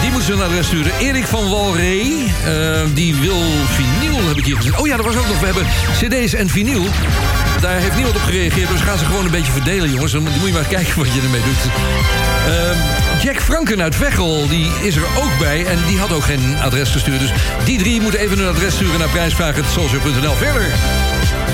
Die 0.00 0.12
moet 0.12 0.22
zijn 0.22 0.42
adres 0.42 0.66
sturen. 0.66 0.92
Erik 0.98 1.24
van 1.24 1.50
Walree, 1.50 2.32
eh, 2.44 2.52
die 2.94 3.14
wil 3.14 3.42
vinyl, 3.68 4.28
heb 4.28 4.36
ik 4.36 4.44
hier 4.44 4.56
gezien. 4.56 4.78
Oh 4.78 4.86
ja, 4.86 4.96
dat 4.96 5.06
was 5.06 5.16
ook 5.16 5.28
nog. 5.28 5.40
We 5.40 5.46
hebben 5.46 5.66
cd's 5.92 6.34
en 6.34 6.48
vinyl. 6.48 6.82
Daar 7.64 7.80
heeft 7.80 7.94
niemand 7.94 8.16
op 8.16 8.22
gereageerd, 8.22 8.70
dus 8.70 8.80
gaan 8.80 8.98
ze 8.98 9.04
gewoon 9.04 9.24
een 9.24 9.30
beetje 9.30 9.52
verdelen, 9.52 9.90
jongens. 9.90 10.12
Dan 10.12 10.22
moet 10.22 10.46
je 10.46 10.52
maar 10.52 10.64
kijken 10.64 10.98
wat 10.98 11.14
je 11.14 11.20
ermee 11.20 11.40
doet. 11.42 11.70
Ehm, 12.46 12.78
Jack 13.22 13.40
Franken 13.40 13.82
uit 13.82 13.94
Veghel, 13.94 14.48
die 14.48 14.70
is 14.82 14.96
er 14.96 15.06
ook 15.16 15.38
bij. 15.38 15.66
En 15.66 15.78
die 15.86 15.98
had 15.98 16.12
ook 16.12 16.24
geen 16.24 16.56
adres 16.60 16.90
gestuurd. 16.90 17.20
Dus 17.20 17.32
die 17.64 17.78
drie 17.78 18.00
moeten 18.00 18.20
even 18.20 18.38
hun 18.38 18.48
adres 18.48 18.74
sturen 18.74 18.98
naar 18.98 19.08
prijsvragen.soulshow.nl. 19.08 20.34
Verder. 20.34 20.72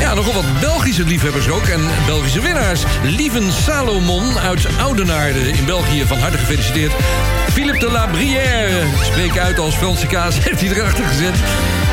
Ja, 0.01 0.15
nogal 0.15 0.33
wat 0.33 0.61
Belgische 0.61 1.05
liefhebbers 1.05 1.49
ook. 1.49 1.67
En 1.67 1.81
Belgische 2.07 2.41
winnaars. 2.41 2.83
Lieven 3.03 3.53
Salomon 3.53 4.39
uit 4.39 4.67
Oudenaarde 4.79 5.39
in 5.39 5.65
België. 5.65 6.05
Van 6.07 6.19
harte 6.19 6.39
gefeliciteerd. 6.39 6.93
Philippe 7.53 7.79
de 7.79 7.91
la 7.91 8.07
Brière. 8.07 8.85
Spreek 9.03 9.39
uit 9.39 9.59
als 9.59 9.75
Franse 9.75 10.07
kaas. 10.07 10.39
Heeft 10.45 10.61
hij 10.61 10.71
erachter 10.71 11.05
gezet. 11.05 11.35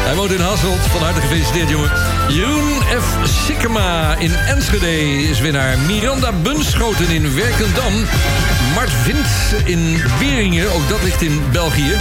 Hij 0.07 0.15
woont 0.15 0.31
in 0.31 0.39
Hasselt. 0.39 0.79
Van 0.79 1.01
harte 1.01 1.21
gefeliciteerd, 1.21 1.69
jongen. 1.69 1.91
Jeroen 2.27 2.81
F. 2.81 3.29
Sikkema 3.45 4.15
in 4.19 4.33
Enschede 4.33 5.23
is 5.29 5.39
winnaar. 5.39 5.77
Miranda 5.77 6.31
Bunschoten 6.31 7.09
in 7.09 7.35
Werkendam. 7.35 7.93
Mart 8.73 8.91
Vint 9.03 9.27
in 9.65 10.01
Beringen. 10.19 10.73
Ook 10.73 10.89
dat 10.89 11.03
ligt 11.03 11.21
in 11.21 11.41
België. 11.51 11.95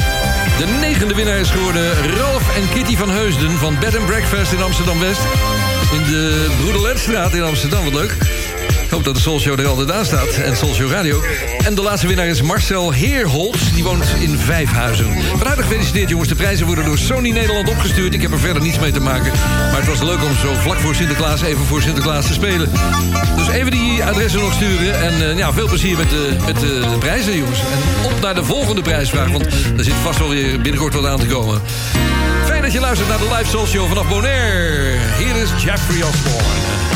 De 0.59 0.67
negende 0.81 1.15
winnaar 1.15 1.39
is 1.39 1.51
geworden 1.51 1.93
Ralf 2.17 2.57
en 2.57 2.69
Kitty 2.75 2.97
van 2.97 3.11
Heusden... 3.11 3.59
van 3.59 3.77
Bed 3.81 3.97
and 3.97 4.07
Breakfast 4.07 4.53
in 4.53 4.63
Amsterdam-West. 4.63 5.21
In 5.93 6.03
de 6.03 6.47
Broederletstraat 6.61 7.35
in 7.35 7.43
Amsterdam. 7.43 7.85
Wat 7.85 7.93
leuk. 7.93 8.17
Ik 8.87 8.93
hoop 8.93 9.05
dat 9.05 9.15
de 9.15 9.21
Soul 9.21 9.41
Show 9.41 9.61
er 9.61 9.67
altijd 9.67 9.93
aan 9.93 10.05
staat. 10.05 10.29
En 10.29 10.57
Soul 10.57 10.75
Show 10.75 10.91
Radio. 10.91 11.23
En 11.65 11.75
de 11.75 11.83
laatste 11.83 12.07
winnaar 12.07 12.27
is 12.27 12.43
Marcel 12.43 12.93
Heerholz. 12.93 13.73
Die 13.75 13.85
woont 13.85 14.05
in 14.21 14.39
Vijfhuizen. 14.39 15.07
Van 15.37 15.47
harte 15.47 15.63
gefeliciteerd 15.63 16.09
jongens. 16.09 16.29
De 16.29 16.35
prijzen 16.35 16.67
worden 16.67 16.85
door 16.85 16.99
Sony 16.99 17.31
Nederland 17.31 17.69
opgestuurd. 17.69 18.15
Ik 18.15 18.23
heb 18.23 18.33
er 18.33 18.39
verder 18.39 18.63
niets 18.63 18.79
mee 18.79 18.93
te 18.93 19.01
maken. 19.01 19.33
Maar 19.71 19.77
het 19.77 19.87
was 19.87 20.03
leuk 20.03 20.23
om 20.23 20.37
zo 20.37 20.55
vlak 20.55 20.77
voor 20.77 20.95
Sinterklaas... 20.95 21.43
even 21.43 21.65
voor 21.65 21.83
Sinterklaas 21.83 22.27
te 22.27 22.33
spelen. 22.33 22.71
Dus 23.37 23.49
even 23.49 23.71
die 23.71 24.05
adressen 24.05 24.41
nog 24.41 24.53
sturen. 24.53 25.01
En 25.01 25.31
eh, 25.31 25.39
ja, 25.39 25.53
veel 25.53 25.69
plezier 25.69 25.97
met, 25.97 26.11
de, 26.11 26.37
met 26.47 26.61
de, 26.61 26.81
de 26.91 26.99
prijzen 26.99 27.37
jongens. 27.37 27.59
En 27.59 28.11
op 28.11 28.21
naar 28.21 28.35
de 28.35 28.45
volgende 28.45 28.83
prijsvraag. 28.83 29.31
Want 29.31 29.47
er 29.77 29.85
zit 29.85 29.95
vast 30.03 30.19
wel 30.19 30.29
weer 30.29 30.61
binnenkort 30.61 30.95
wat 30.95 31.07
aan 31.07 31.19
te 31.19 31.27
komen. 31.27 31.63
Dat 32.67 32.75
je 32.75 32.81
luistert 32.81 33.09
naar 33.09 33.19
de 33.19 33.35
live 33.35 33.67
Show 33.67 33.89
vanaf 33.89 34.09
Bonaire. 34.09 34.99
Hier 35.19 35.37
is 35.37 35.51
Jeffrey 35.63 36.03
Osborne. 36.03 36.96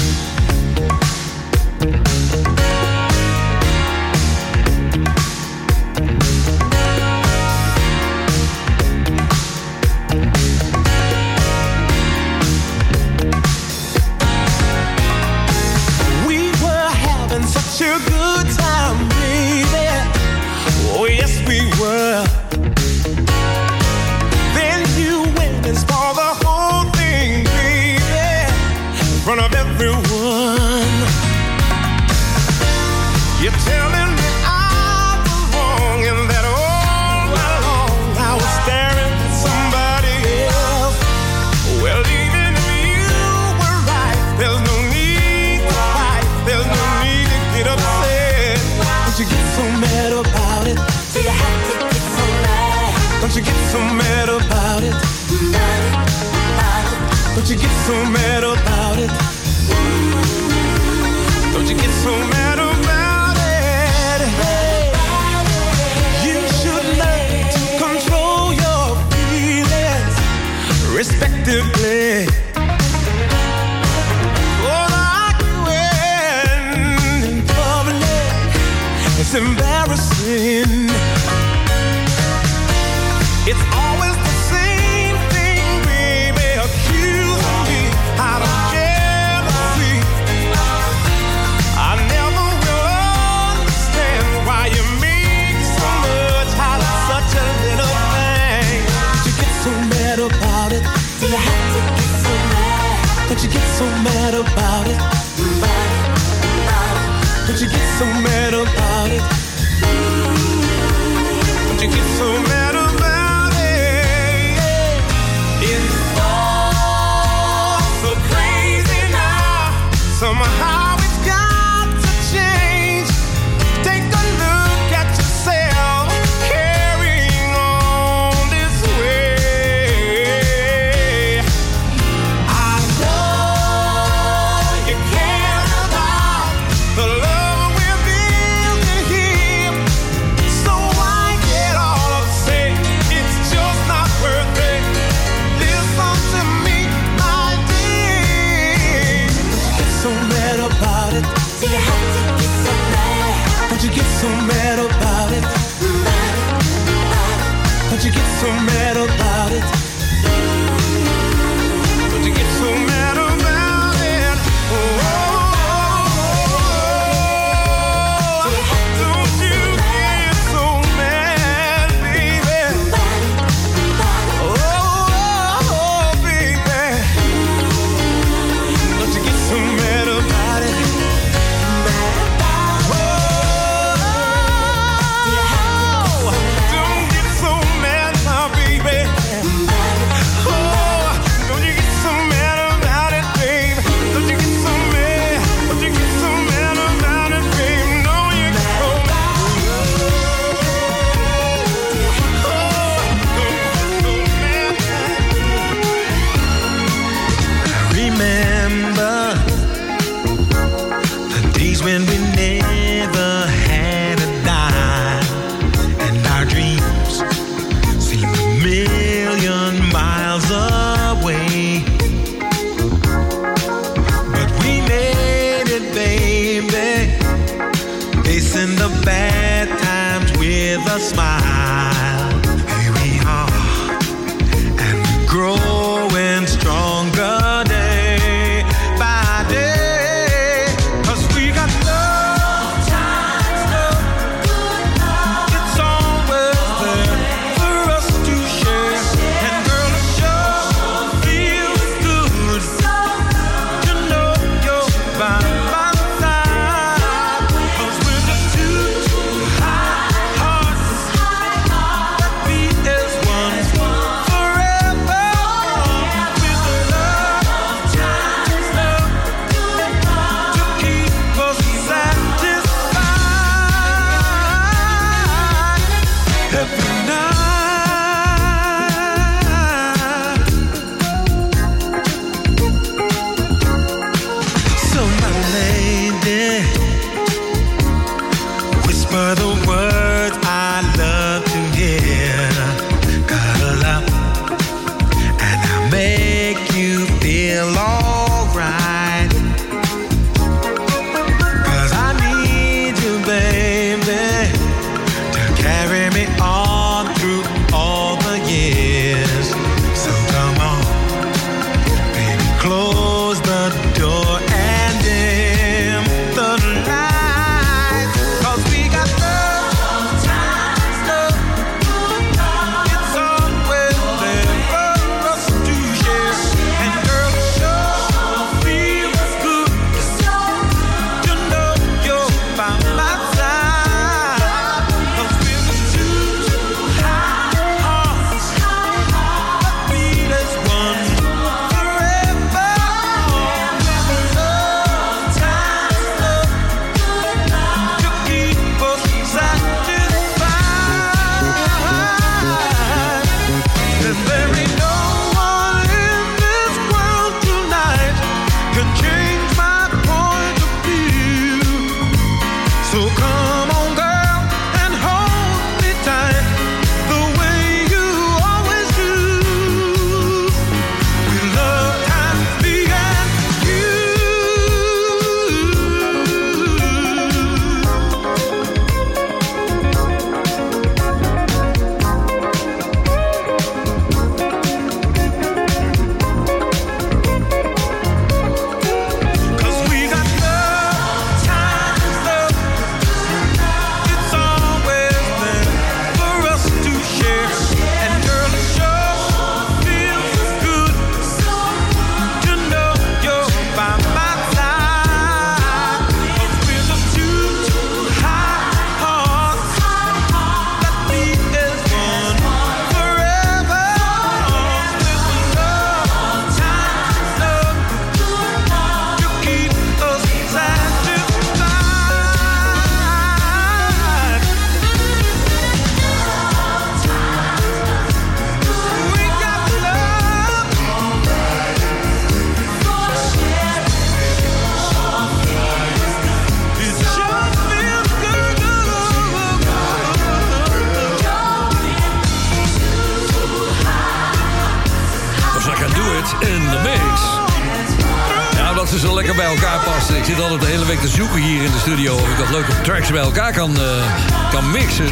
ze 453.05 453.13
bij 453.13 453.23
elkaar 453.23 453.53
kan, 453.53 453.77
eh, 453.77 454.51
kan 454.51 454.71
mixen. 454.71 455.05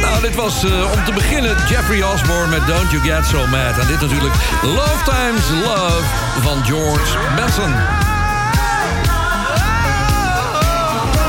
Nou, 0.00 0.20
dit 0.20 0.34
was 0.34 0.64
eh, 0.64 0.92
om 0.92 1.04
te 1.04 1.12
beginnen 1.12 1.56
Jeffrey 1.68 2.02
Osborne 2.02 2.46
met 2.46 2.66
Don't 2.66 2.90
You 2.90 3.02
Get 3.02 3.26
So 3.26 3.46
Mad. 3.46 3.78
En 3.78 3.86
dit 3.86 4.00
natuurlijk 4.00 4.34
Love 4.62 5.04
Times 5.04 5.64
Love 5.64 6.04
van 6.40 6.64
George 6.64 7.18
Benson. 7.36 7.72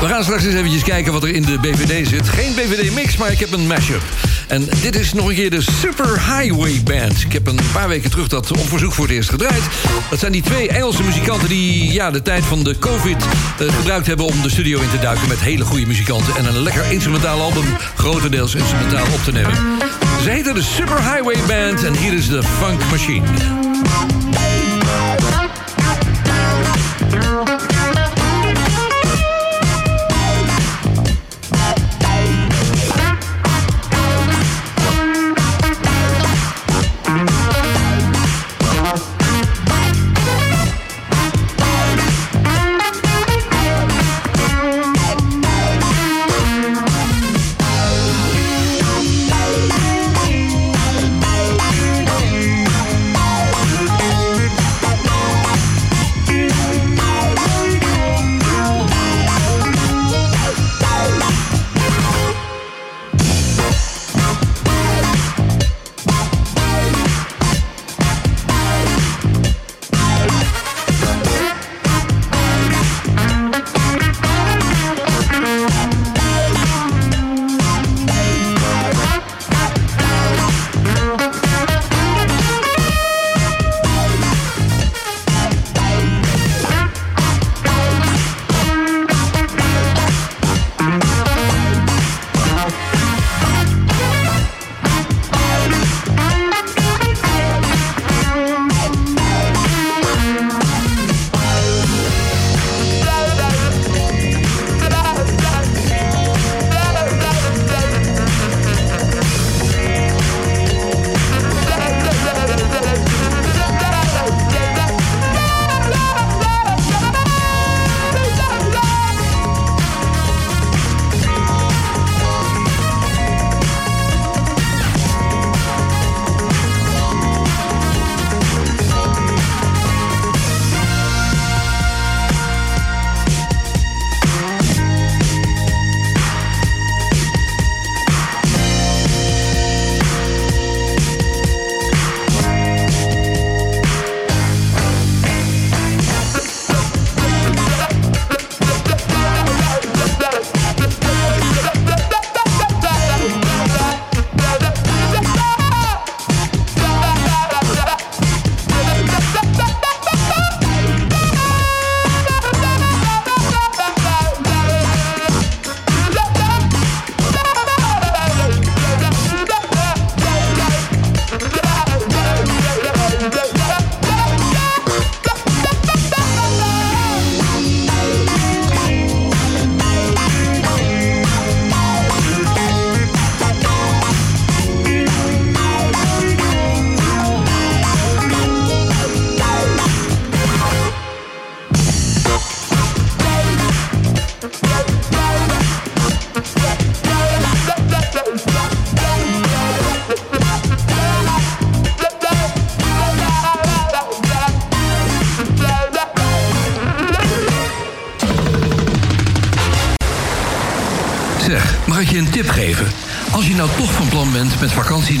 We 0.00 0.08
gaan 0.08 0.22
straks 0.22 0.44
eens 0.44 0.54
eventjes 0.54 0.82
kijken 0.82 1.12
wat 1.12 1.22
er 1.22 1.34
in 1.34 1.42
de 1.42 1.58
BVD 1.58 2.08
zit. 2.08 2.28
Geen 2.28 2.54
BVD-mix, 2.54 3.16
maar 3.16 3.32
ik 3.32 3.38
heb 3.38 3.52
een 3.52 3.66
mashup. 3.66 4.02
En 4.52 4.68
dit 4.80 4.96
is 4.96 5.12
nog 5.12 5.28
een 5.28 5.34
keer 5.34 5.50
de 5.50 5.62
Super 5.80 6.06
Highway 6.06 6.80
Band. 6.84 7.22
Ik 7.22 7.32
heb 7.32 7.46
een 7.46 7.58
paar 7.72 7.88
weken 7.88 8.10
terug 8.10 8.28
dat 8.28 8.50
op 8.50 8.68
verzoek 8.68 8.92
voor 8.92 9.04
het 9.04 9.14
eerst 9.14 9.30
gedraaid. 9.30 9.62
Dat 10.10 10.18
zijn 10.18 10.32
die 10.32 10.42
twee 10.42 10.68
Engelse 10.68 11.02
muzikanten 11.02 11.48
die 11.48 11.92
ja, 11.92 12.10
de 12.10 12.22
tijd 12.22 12.44
van 12.44 12.64
de 12.64 12.78
COVID 12.78 13.24
eh, 13.58 13.74
gebruikt 13.74 14.06
hebben 14.06 14.26
om 14.26 14.42
de 14.42 14.50
studio 14.50 14.80
in 14.80 14.90
te 14.90 14.98
duiken 14.98 15.28
met 15.28 15.40
hele 15.40 15.64
goede 15.64 15.86
muzikanten. 15.86 16.36
En 16.36 16.44
een 16.44 16.62
lekker 16.62 16.92
instrumentaal 16.92 17.40
album, 17.40 17.64
grotendeels 17.96 18.54
instrumentaal 18.54 19.06
op 19.12 19.24
te 19.24 19.32
nemen. 19.32 19.54
Ze 20.22 20.30
heten 20.30 20.54
de 20.54 20.62
Super 20.62 21.12
Highway 21.12 21.36
Band 21.46 21.84
en 21.84 21.96
hier 21.96 22.12
is 22.12 22.28
de 22.28 22.42
Funk 22.42 22.80
Machine. 22.90 23.26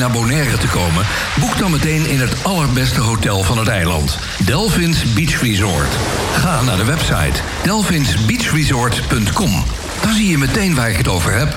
Naar 0.02 0.10
Bonaire 0.10 0.58
te 0.58 0.66
komen... 0.66 1.06
boek 1.40 1.58
dan 1.58 1.70
meteen 1.70 2.06
in 2.06 2.20
het 2.20 2.44
allerbeste 2.44 3.00
hotel 3.00 3.42
van 3.42 3.58
het 3.58 3.68
eiland. 3.68 4.18
Delphins 4.44 5.12
Beach 5.12 5.40
Resort. 5.40 5.96
Ga 6.34 6.62
naar 6.62 6.76
de 6.76 6.84
website 6.84 7.40
delphinsbeachresort.com. 7.62 9.64
Dan 10.02 10.14
zie 10.14 10.28
je 10.28 10.38
meteen 10.38 10.74
waar 10.74 10.90
ik 10.90 10.96
het 10.96 11.08
over 11.08 11.38
heb. 11.38 11.56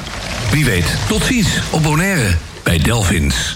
Wie 0.52 0.66
weet, 0.66 0.98
tot 1.08 1.24
ziens 1.24 1.60
op 1.72 1.84
Bonaire 1.84 2.38
bij 2.64 2.78
Delphins. 2.78 3.56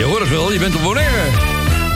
Je 0.00 0.06
hoort 0.06 0.20
het 0.20 0.28
wel, 0.28 0.52
je 0.52 0.58
bent 0.58 0.74
op 0.74 0.82
Bonaire. 0.82 1.22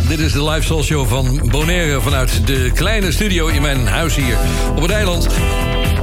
Dit 0.08 0.18
is 0.18 0.32
de 0.32 0.44
live 0.44 0.66
soul 0.66 0.82
show 0.82 1.08
van 1.08 1.40
Bonaire 1.50 2.00
vanuit 2.00 2.46
de 2.46 2.70
kleine 2.74 3.12
studio 3.12 3.46
in 3.46 3.62
mijn 3.62 3.86
huis 3.86 4.16
hier 4.16 4.36
op 4.74 4.82
het 4.82 4.90
eiland. 4.90 5.28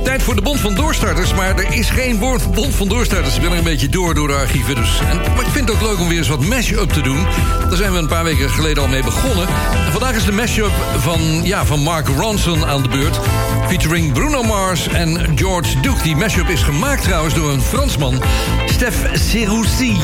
Tijd 0.04 0.24
voor 0.24 0.36
de 0.36 0.42
Bond 0.42 0.60
van 0.60 0.76
Doorstarters, 0.76 1.34
maar 1.34 1.58
er 1.58 1.74
is 1.74 1.90
geen 1.90 2.20
woord 2.20 2.52
Bond 2.54 2.76
van 2.76 2.88
Doorstarters. 2.88 3.36
Ik 3.36 3.42
ben 3.42 3.52
er 3.52 3.58
een 3.58 3.64
beetje 3.64 3.90
door 3.90 4.14
door 4.14 4.28
de 4.28 4.34
archieven. 4.34 4.76
Dus. 4.76 5.00
En, 5.00 5.18
maar 5.18 5.46
ik 5.46 5.52
vind 5.52 5.70
het 5.70 5.78
ook 5.78 5.90
leuk 5.90 6.00
om 6.00 6.08
weer 6.08 6.18
eens 6.18 6.28
wat 6.28 6.46
mash-up 6.46 6.90
te 6.90 7.02
doen. 7.02 7.26
Daar 7.68 7.78
zijn 7.78 7.92
we 7.92 7.98
een 7.98 8.08
paar 8.08 8.24
weken 8.24 8.50
geleden 8.50 8.84
al 8.84 8.90
mee 8.90 9.04
begonnen. 9.04 9.48
En 9.86 9.92
vandaag 9.92 10.16
is 10.16 10.26
de 10.26 10.32
mash-up 10.32 10.72
van, 10.98 11.22
ja, 11.44 11.66
van 11.66 11.80
Mark 11.80 12.08
Ronson 12.08 12.66
aan 12.66 12.82
de 12.82 12.90
beurt. 12.90 13.20
Featuring 13.68 14.14
Bruno 14.14 14.44
Mars 14.44 14.88
en 14.88 15.38
George 15.38 15.80
Duke. 15.80 16.04
Die 16.04 16.16
mash-up 16.16 16.50
is 16.50 16.62
gemaakt 16.62 17.04
trouwens 17.04 17.34
door 17.34 17.52
een 17.52 17.62
Fransman, 17.62 18.22
Steph 18.66 18.98
Seroussi. 19.14 19.98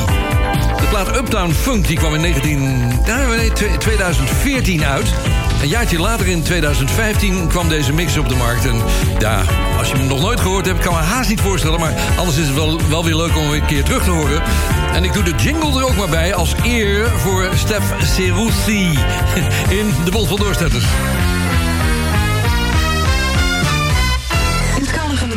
De 0.88 0.94
plaat 0.94 1.18
Uptown 1.18 1.52
Funk 1.52 1.88
die 1.88 1.98
kwam 1.98 2.16
in 2.16 2.22
19, 2.22 2.92
ja, 3.06 3.28
nee, 3.28 3.52
2014 3.78 4.86
uit. 4.86 5.14
Een 5.62 5.68
jaartje 5.68 6.00
later, 6.00 6.28
in 6.28 6.44
2015, 6.44 7.48
kwam 7.48 7.70
deze 7.70 7.94
mix 7.94 8.18
op 8.18 8.30
de 8.30 8.36
markt. 8.36 8.66
En 8.66 8.82
ja, 9.20 9.44
als 9.78 9.90
je 9.90 9.98
hem 9.98 10.08
nog 10.08 10.22
nooit 10.22 10.40
gehoord 10.40 10.66
hebt, 10.66 10.80
kan 10.80 10.94
me 10.94 11.00
haast 11.00 11.30
niet 11.30 11.42
voorstellen. 11.42 11.80
Maar 11.80 11.94
anders 12.18 12.38
is 12.38 12.46
het 12.46 12.56
wel, 12.56 12.80
wel 12.90 13.04
weer 13.04 13.16
leuk 13.16 13.36
om 13.36 13.44
hem 13.44 13.54
een 13.54 13.66
keer 13.66 13.84
terug 13.84 14.04
te 14.04 14.10
horen. 14.10 14.42
En 14.94 15.04
ik 15.04 15.14
doe 15.14 15.24
de 15.24 15.36
jingle 15.36 15.80
er 15.80 15.86
ook 15.86 15.96
maar 15.96 16.10
bij 16.10 16.34
als 16.34 16.56
eer 16.64 17.08
voor 17.08 17.50
Steph 17.56 17.86
Seroussi 18.04 19.00
in 19.80 19.94
de 20.06 20.12
Bond 20.12 20.28
van 20.28 20.38
Doorstetters. 20.38 20.86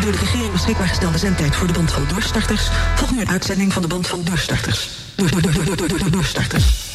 Door 0.00 0.12
de 0.12 0.18
regering 0.18 0.52
beschikbaar 0.52 0.88
gestelde 0.88 1.18
zendtijd 1.18 1.56
voor 1.56 1.66
de 1.66 1.72
Bond 1.72 1.92
van 1.92 2.04
Doorstarters... 2.08 2.68
volgt 2.94 3.14
nu 3.14 3.20
een 3.20 3.28
uitzending 3.28 3.72
van 3.72 3.82
de 3.82 3.88
Bond 3.88 4.06
van 4.06 4.20
Doorstarters. 4.24 4.88
Door, 5.20 6.89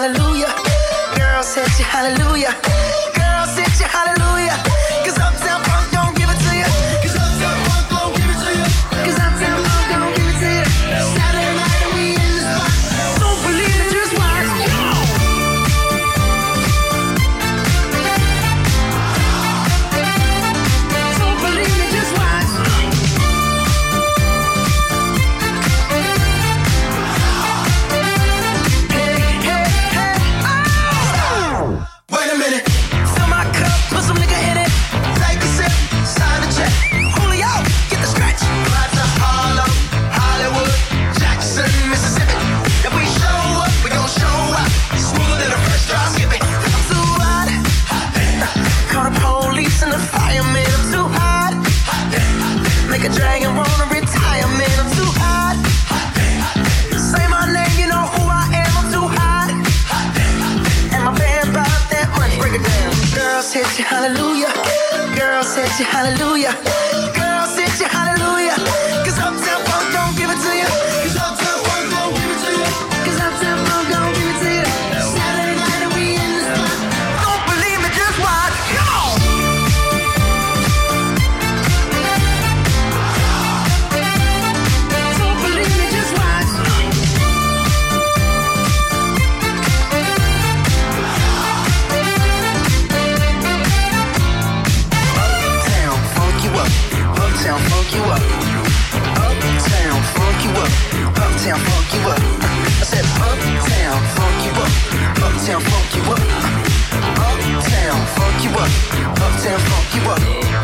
hallelujah. 0.00 0.48
Girls 1.14 1.54
hit 1.54 1.78
you, 1.78 1.84
hallelujah. 1.84 2.54
Girls 3.14 3.54
hit 3.58 3.80
you, 3.80 3.86
hallelujah. 3.86 4.29
Hallelujah. 66.00 66.79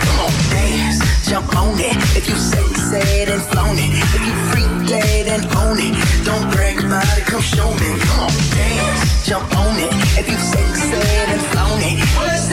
Come 0.05 0.19
on, 0.25 0.33
dance, 0.51 1.29
jump 1.29 1.49
on 1.57 1.79
it. 1.81 1.97
If 2.17 2.29
you 2.29 2.37
sexed 2.37 2.93
and 3.29 3.43
flown 3.43 3.77
it. 3.79 3.91
If 3.93 4.23
you 4.27 4.35
freak 4.51 4.73
dead 4.89 5.27
and 5.35 5.45
own 5.57 5.79
it. 5.79 5.95
Don't 6.25 6.51
brag 6.53 6.79
about 6.79 7.19
it, 7.19 7.25
come 7.27 7.43
show 7.43 7.71
me. 7.71 7.91
Come 8.07 8.21
on, 8.27 8.35
dance, 8.55 9.27
jump 9.27 9.49
on 9.57 9.77
it. 9.79 9.93
If 10.21 10.29
you 10.29 10.39
and 11.33 11.43
flown 11.53 11.81
it. 11.83 11.99
And 11.99 12.11
believe 12.15 12.41
it, 12.41 12.46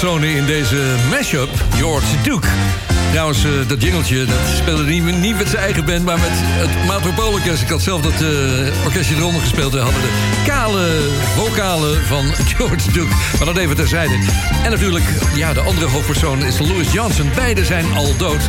hoofdpersonen 0.00 0.36
in 0.36 0.46
deze 0.46 0.94
mashup, 1.10 1.64
George 1.76 2.20
Duke. 2.22 2.48
Trouwens, 3.10 3.44
eh, 3.44 3.50
dat 3.66 3.82
jingeltje, 3.82 4.24
dat 4.24 4.36
speelde 4.56 4.84
niet, 4.84 5.36
met 5.36 5.48
zijn 5.48 5.62
eigen 5.62 5.84
band... 5.84 6.04
maar 6.04 6.18
met 6.18 6.30
het 6.32 6.88
Metropoolorkest. 6.88 7.62
Ik 7.62 7.68
had 7.68 7.82
zelf 7.82 8.00
dat 8.00 8.12
eh, 8.12 8.84
orkestje 8.84 9.16
eronder 9.16 9.40
gespeeld... 9.40 9.74
en 9.74 9.82
hadden 9.82 10.00
de 10.00 10.42
kale 10.46 11.08
vocalen 11.36 12.06
van 12.06 12.24
George 12.56 12.92
Duke. 12.92 13.14
Maar 13.36 13.46
dat 13.46 13.56
even 13.56 13.76
terzijde. 13.76 14.14
En 14.64 14.70
natuurlijk, 14.70 15.04
ja, 15.34 15.52
de 15.52 15.60
andere 15.60 15.86
hoofdpersoon 15.86 16.44
is 16.44 16.58
Louis 16.58 16.92
Johnson. 16.92 17.30
Beiden 17.34 17.66
zijn 17.66 17.94
al 17.94 18.16
dood. 18.16 18.48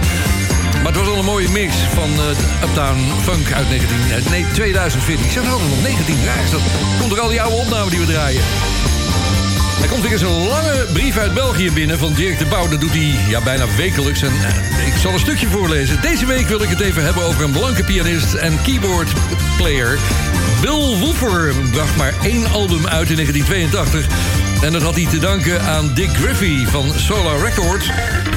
Maar 0.74 0.92
het 0.92 0.96
was 0.96 1.08
wel 1.08 1.18
een 1.18 1.26
mooie 1.26 1.50
mix 1.50 1.76
van 1.94 2.10
eh, 2.10 2.68
Uptown 2.70 3.00
Funk 3.24 3.52
uit 3.52 3.70
19, 3.70 3.98
eh, 3.98 4.30
nee, 4.30 4.46
2014. 4.54 5.26
Ik 5.26 5.32
zeg 5.32 5.44
nou 5.44 5.62
nog 5.62 5.82
19 5.82 6.22
jaar. 6.24 6.44
Dat 6.52 6.62
komt 7.00 7.12
er 7.12 7.20
al 7.20 7.30
die 7.30 7.42
oude 7.42 7.56
opname 7.56 7.90
die 7.90 8.00
we 8.00 8.06
draaien. 8.06 8.42
Er 9.82 9.88
komt 9.90 10.02
weer 10.02 10.12
eens 10.12 10.22
een 10.22 10.48
lange 10.48 10.86
brief 10.94 11.18
uit 11.18 11.34
België 11.34 11.72
binnen 11.72 11.98
van 11.98 12.14
Dirk 12.14 12.38
de 12.38 12.46
Pauw. 12.46 12.68
Dat 12.68 12.82
doet 12.82 12.92
hij 12.92 13.16
ja, 13.30 13.42
bijna 13.42 13.66
wekelijks. 13.78 14.22
En 14.22 14.32
eh, 14.32 14.88
ik 14.88 14.94
zal 15.02 15.14
een 15.14 15.20
stukje 15.20 15.48
voorlezen. 15.48 16.02
Deze 16.02 16.26
week 16.26 16.48
wil 16.48 16.62
ik 16.62 16.70
het 16.70 16.80
even 16.80 17.04
hebben 17.04 17.24
over 17.24 17.44
een 17.44 17.52
blanke 17.52 17.84
pianist 17.84 18.34
en 18.34 18.62
keyboardplayer. 18.62 20.00
Bill 20.62 20.98
Woofer 21.00 21.54
bracht 21.72 21.96
maar 21.96 22.14
één 22.22 22.52
album 22.52 22.88
uit 22.88 23.10
in 23.10 23.16
1982. 23.16 24.51
En 24.62 24.72
dat 24.72 24.82
had 24.82 24.96
hij 24.96 25.06
te 25.06 25.20
danken 25.20 25.62
aan 25.62 25.94
Dick 25.94 26.10
Griffey 26.10 26.66
van 26.68 26.92
Solar 26.96 27.40
Records. 27.40 27.90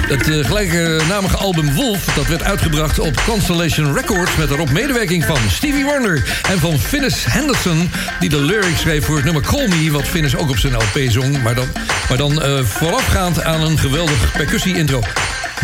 Het 0.08 0.28
uh, 0.28 0.44
gelijknamige 0.44 1.36
album 1.36 1.74
Wolf 1.74 2.04
dat 2.04 2.26
werd 2.26 2.42
uitgebracht 2.42 2.98
op 2.98 3.22
Constellation 3.26 3.94
Records... 3.94 4.36
met 4.36 4.48
daarop 4.48 4.70
medewerking 4.70 5.24
van 5.24 5.36
Stevie 5.48 5.84
Wonder 5.84 6.40
en 6.50 6.58
van 6.58 6.78
Finnis 6.78 7.24
Henderson... 7.24 7.90
die 8.20 8.28
de 8.28 8.40
lyrics 8.40 8.80
schreef 8.80 9.04
voor 9.04 9.16
het 9.16 9.24
nummer 9.24 9.42
Call 9.42 9.68
Me... 9.68 9.90
wat 9.90 10.02
Finnis 10.02 10.36
ook 10.36 10.48
op 10.48 10.58
zijn 10.58 10.74
LP 10.74 10.98
zong, 11.08 11.42
maar 11.42 11.54
dan, 11.54 11.68
maar 12.08 12.18
dan 12.18 12.32
uh, 12.32 12.64
voorafgaand 12.64 13.42
aan 13.42 13.60
een 13.60 13.78
geweldige 13.78 14.26
percussie-intro. 14.26 15.02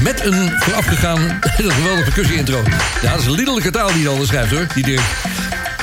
Met 0.03 0.25
een 0.25 0.53
voorafgegaan 0.59 1.21
een 1.57 1.71
geweldige 1.71 2.05
percussie-intro. 2.05 2.63
Ja, 3.03 3.11
dat 3.11 3.21
is 3.21 3.27
een 3.27 3.35
liederlijke 3.35 3.71
taal 3.71 3.93
die 3.93 4.09
hij 4.09 4.19
al 4.19 4.27
schrijft, 4.27 4.51
hoor, 4.51 4.67
die 4.75 4.85
Dirk. 4.85 5.03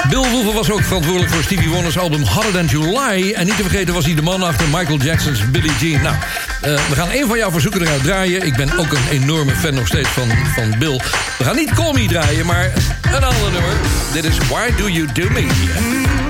Bill 0.10 0.30
Wolfer 0.30 0.54
was 0.54 0.72
ook 0.72 0.84
verantwoordelijk 0.84 1.34
voor 1.34 1.44
Stevie 1.44 1.70
Wonder's 1.70 1.98
album 1.98 2.22
Hotter 2.22 2.52
Than 2.52 2.66
July. 2.66 3.34
En 3.34 3.46
niet 3.46 3.56
te 3.56 3.62
vergeten 3.62 3.94
was 3.94 4.06
hij 4.06 4.16
de 4.16 4.22
man 4.22 4.44
achter 4.44 4.68
Michael 4.68 4.98
Jackson's 4.98 5.52
Billie 5.52 5.72
Jean. 5.80 6.02
Nou, 6.02 6.16
uh, 6.16 6.90
we 6.90 6.96
gaan 6.96 7.10
een 7.12 7.28
van 7.28 7.38
jouw 7.38 7.52
verzoeken 7.52 7.82
eruit 7.82 8.04
draaien. 8.04 8.46
Ik 8.46 8.56
ben 8.56 8.78
ook 8.78 8.92
een 8.92 9.08
enorme 9.12 9.56
fan 9.56 9.74
nog 9.74 9.88
steeds 9.88 10.10
van, 10.10 10.30
van 10.56 10.76
Bill. 10.80 11.02
We 11.38 11.44
gaan 11.44 11.56
niet 11.56 11.74
Call 11.74 11.94
Me 11.94 12.08
draaien, 12.08 12.46
maar 12.46 12.72
een 13.16 13.24
ander 13.24 13.52
nummer. 13.52 13.74
Dit 14.14 14.24
is 14.24 14.38
Why 14.38 14.72
Do 14.78 14.90
You 14.90 15.08
Do 15.14 15.30
Me? 15.30 16.27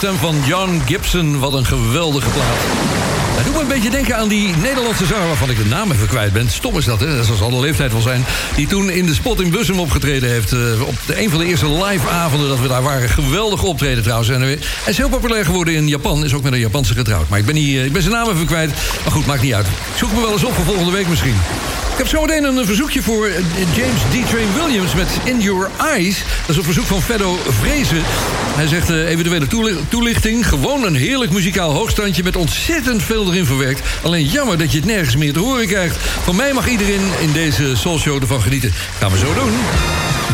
Stem 0.00 0.16
van 0.18 0.36
John 0.46 0.82
Gibson. 0.86 1.38
Wat 1.38 1.52
een 1.52 1.66
geweldige 1.66 2.28
plaat. 2.30 2.56
Het 3.36 3.44
doet 3.44 3.54
me 3.54 3.60
een 3.60 3.68
beetje 3.68 3.90
denken 3.90 4.16
aan 4.16 4.28
die 4.28 4.54
Nederlandse 4.56 5.06
zanger... 5.06 5.26
waarvan 5.26 5.50
ik 5.50 5.56
de 5.56 5.64
naam 5.64 5.90
even 5.90 6.06
kwijt 6.06 6.32
ben. 6.32 6.50
Stom 6.50 6.76
is 6.76 6.84
dat, 6.84 7.00
hè? 7.00 7.16
Dat 7.16 7.26
zal 7.38 7.50
de 7.50 7.60
leeftijd 7.60 7.92
wel 7.92 8.00
zijn. 8.00 8.24
Die 8.56 8.66
toen 8.66 8.90
in 8.90 9.06
de 9.06 9.14
spot 9.14 9.40
in 9.40 9.50
Bussum 9.50 9.78
opgetreden 9.78 10.30
heeft. 10.30 10.52
eh, 10.52 10.58
op 10.86 10.94
de, 11.06 11.22
een 11.22 11.30
van 11.30 11.38
de 11.38 11.44
eerste 11.44 11.70
live 11.84 12.08
avonden 12.08 12.48
dat 12.48 12.60
we 12.60 12.68
daar 12.68 12.82
waren. 12.82 13.08
Geweldig 13.08 13.62
optreden 13.62 14.02
trouwens. 14.02 14.28
En 14.30 14.40
hij 14.40 14.58
is 14.86 14.96
heel 14.96 15.08
populair 15.08 15.44
geworden 15.44 15.74
in 15.74 15.88
Japan. 15.88 16.24
Is 16.24 16.34
ook 16.34 16.42
met 16.42 16.52
een 16.52 16.58
Japanse 16.58 16.94
getrouwd. 16.94 17.28
Maar 17.28 17.38
ik 17.38 17.46
ben, 17.46 17.54
niet, 17.54 17.76
eh, 17.76 17.84
ik 17.84 17.92
ben 17.92 18.02
zijn 18.02 18.14
naam 18.14 18.30
even 18.30 18.46
kwijt. 18.46 18.70
Maar 19.04 19.12
goed, 19.12 19.26
maakt 19.26 19.42
niet 19.42 19.54
uit. 19.54 19.66
Zoek 19.96 20.12
me 20.12 20.20
wel 20.20 20.32
eens 20.32 20.44
op 20.44 20.54
voor 20.54 20.64
volgende 20.64 20.92
week 20.92 21.08
misschien. 21.08 21.36
Ik 21.92 21.96
heb 21.96 22.08
zometeen 22.08 22.44
een 22.44 22.66
verzoekje 22.66 23.02
voor 23.02 23.26
eh, 23.26 23.34
James 23.76 24.00
D. 24.00 24.30
Train 24.30 24.48
Williams 24.54 24.94
met 24.94 25.08
In 25.24 25.40
Your 25.40 25.70
Eyes. 25.94 26.18
Dat 26.40 26.48
is 26.48 26.56
een 26.56 26.64
verzoek 26.64 26.86
van 26.86 27.02
Feddo 27.02 27.38
Vrezen. 27.60 28.02
Hij 28.54 28.66
zegt 28.66 28.90
eh, 28.90 29.08
eventuele 29.08 29.46
toeli- 29.46 29.78
toelichting. 29.88 30.48
Gewoon 30.48 30.84
een 30.84 30.94
heerlijk 30.94 31.30
muzikaal 31.32 31.72
hoogstandje 31.72 32.22
met 32.22 32.36
ontzettend 32.36 33.02
veel 33.02 33.26
erin 33.32 33.46
verwerkt. 33.46 33.80
Alleen 34.02 34.24
jammer 34.24 34.58
dat 34.58 34.72
je 34.72 34.76
het 34.78 34.86
nergens 34.86 35.16
meer 35.16 35.32
te 35.32 35.38
horen 35.38 35.66
krijgt. 35.66 35.96
Van 35.98 36.36
mij 36.36 36.52
mag 36.52 36.68
iedereen 36.68 37.02
in 37.20 37.32
deze 37.32 37.76
Soul 37.76 37.98
Show 37.98 38.20
ervan 38.20 38.42
genieten. 38.42 38.72
Gaan 38.98 39.10
we 39.10 39.18
zo 39.18 39.34
doen. 39.34 39.52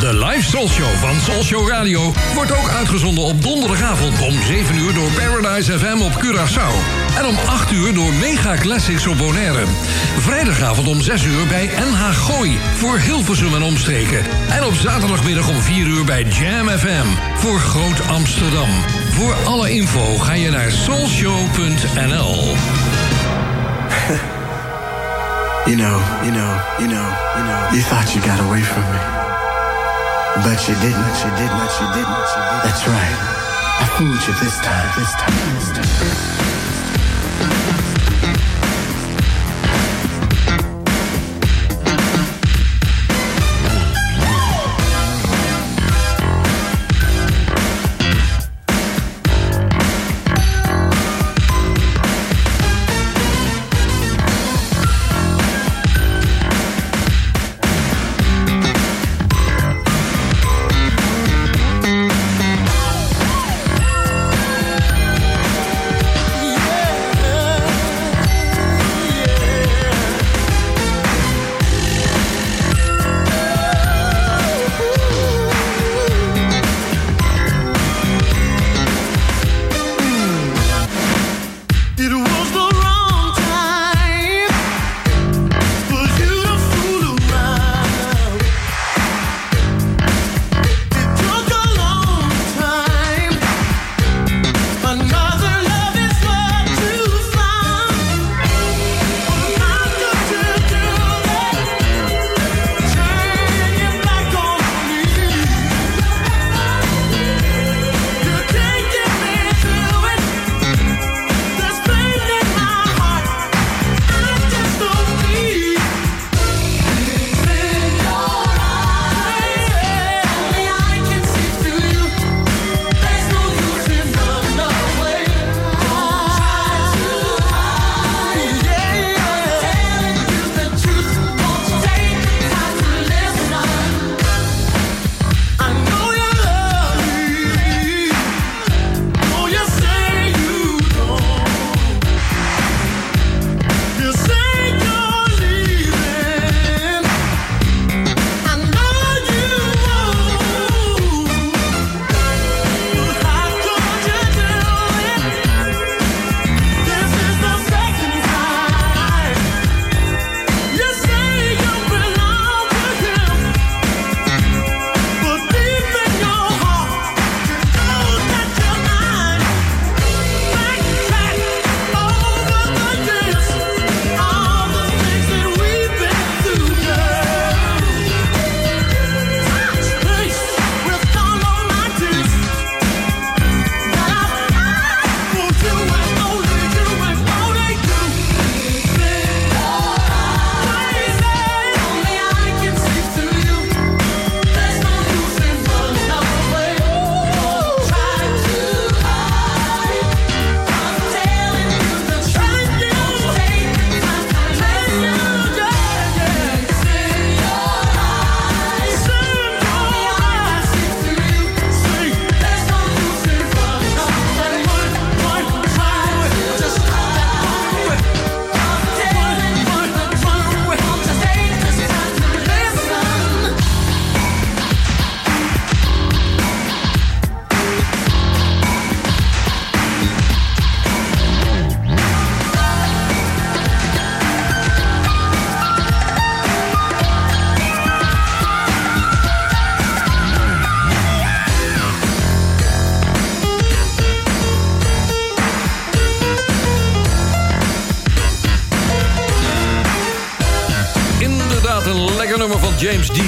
De 0.00 0.14
live 0.14 0.48
Soul 0.48 0.68
Show 0.68 0.94
van 0.94 1.20
Soul 1.20 1.42
Show 1.42 1.68
Radio 1.68 2.12
wordt 2.34 2.52
ook 2.52 2.68
uitgezonden 2.68 3.24
op 3.24 3.42
donderdagavond 3.42 4.20
om 4.20 4.42
7 4.42 4.76
uur 4.76 4.94
door 4.94 5.10
Paradise 5.10 5.78
FM 5.78 6.00
op 6.00 6.12
Curaçao. 6.12 6.72
En 7.18 7.24
om 7.26 7.36
8 7.46 7.72
uur 7.72 7.94
door 7.94 8.12
Mega 8.12 8.54
Classics 8.56 9.06
op 9.06 9.18
Bonaire. 9.18 9.64
Vrijdagavond 10.18 10.88
om 10.88 11.00
6 11.00 11.24
uur 11.24 11.46
bij 11.46 11.66
NH 11.66 12.10
Gooi 12.10 12.58
voor 12.76 12.98
Hilversum 12.98 13.54
en 13.54 13.62
omstreken. 13.62 14.18
En 14.50 14.64
op 14.64 14.74
zaterdagmiddag 14.74 15.48
om 15.48 15.60
4 15.60 15.86
uur 15.86 16.04
bij 16.04 16.22
Jam 16.22 16.68
FM 16.68 17.06
voor 17.34 17.58
Groot 17.58 18.08
Amsterdam. 18.08 18.68
Voor 19.10 19.34
alle 19.44 19.70
info 19.70 20.18
ga 20.18 20.32
je 20.32 20.50
naar 20.50 20.70
soulshow.nl. 20.70 22.54
You 25.64 25.76
know, 25.82 26.00
you 26.22 26.32
know, 26.32 26.60
you 26.78 26.88
know, 26.88 27.08
you 27.34 27.44
know. 27.46 27.72
You 27.72 27.82
thought 27.82 28.12
you 28.12 28.30
got 28.30 28.40
away 28.40 28.62
from 28.62 28.82
me. 28.82 29.25
But 30.44 30.68
you 30.68 30.74
didn't, 30.74 31.16
you 31.24 31.30
didn't, 31.32 31.32
you 31.32 31.32
didn't, 31.40 31.72
you 31.80 31.88
didn't. 31.96 32.62
That's 32.62 32.86
right. 32.86 33.18
I 33.80 33.86
fooled 33.96 34.20
you 34.26 34.34
this 34.44 34.56
time, 34.60 34.92
this 34.98 35.12
time, 35.12 35.54
this 35.54 35.70
time. 35.72 36.55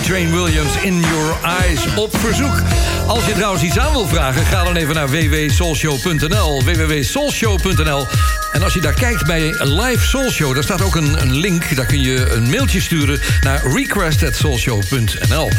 Train 0.09 0.33
Williams, 0.33 0.77
In 0.83 1.01
Your 1.01 1.37
Eyes, 1.43 1.95
op 1.95 2.19
verzoek. 2.19 2.63
Als 3.07 3.27
je 3.27 3.33
trouwens 3.33 3.63
iets 3.63 3.79
aan 3.79 3.93
wil 3.93 4.07
vragen, 4.07 4.47
ga 4.47 4.65
dan 4.65 4.77
even 4.77 4.95
naar 4.95 5.09
www.soulshow.nl. 5.09 6.63
www.soulshow.nl 6.65 8.07
en 8.53 8.63
als 8.63 8.75
je 8.75 8.81
daar 8.81 8.95
kijkt 8.95 9.27
bij 9.27 9.55
Live 9.59 10.07
Soul 10.07 10.31
Show, 10.31 10.55
daar 10.55 10.63
staat 10.63 10.83
ook 10.83 10.95
een, 10.95 11.35
link. 11.35 11.77
Daar 11.77 11.87
kun 11.87 12.01
je 12.01 12.31
een 12.31 12.51
mailtje 12.51 12.81
sturen 12.81 13.21
naar 13.41 13.63
request.soulshow.nl. 13.73 15.51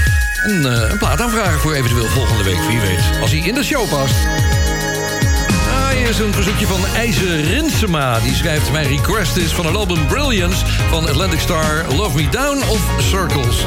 En 0.43 0.73
eh, 0.73 0.89
een 0.89 0.97
plaat 0.97 1.21
aanvragen 1.21 1.59
voor 1.59 1.73
eventueel 1.73 2.07
volgende 2.07 2.43
week, 2.43 2.61
wie 2.67 2.80
weet. 2.80 3.01
Als 3.21 3.31
hij 3.31 3.39
in 3.39 3.53
de 3.53 3.63
show 3.63 3.89
past. 3.89 4.15
Ah, 5.69 5.89
hier 5.89 6.09
is 6.09 6.19
een 6.19 6.34
verzoekje 6.34 6.67
van 6.67 6.85
IJzer 6.95 7.41
Rinsema. 7.41 8.19
Die 8.19 8.35
schrijft, 8.35 8.71
mijn 8.71 8.88
request 8.88 9.35
is 9.35 9.51
van 9.51 9.65
het 9.65 9.76
album 9.76 10.07
Brilliance... 10.07 10.65
van 10.89 11.07
Atlantic 11.07 11.39
Star, 11.39 11.85
Love 11.95 12.15
Me 12.15 12.30
Down 12.30 12.69
of 12.69 12.81
Circles. 13.09 13.65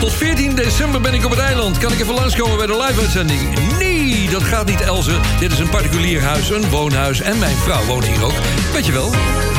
Tot 0.00 0.12
14 0.12 0.54
december 0.54 1.00
ben 1.00 1.14
ik 1.14 1.24
op 1.24 1.30
het 1.30 1.40
eiland. 1.40 1.78
Kan 1.78 1.92
ik 1.92 2.00
even 2.00 2.14
langskomen 2.14 2.56
bij 2.56 2.66
de 2.66 2.76
live-uitzending? 2.76 3.40
Nee, 3.78 4.28
dat 4.30 4.42
gaat 4.42 4.66
niet, 4.66 4.80
Elze. 4.80 5.20
Dit 5.38 5.52
is 5.52 5.58
een 5.58 5.68
particulier 5.68 6.22
huis, 6.22 6.50
een 6.50 6.70
woonhuis. 6.70 7.20
En 7.20 7.38
mijn 7.38 7.56
vrouw 7.56 7.84
woont 7.84 8.06
hier 8.06 8.24
ook. 8.24 8.34
Weet 8.72 8.86
je 8.86 8.92
wel. 8.92 9.49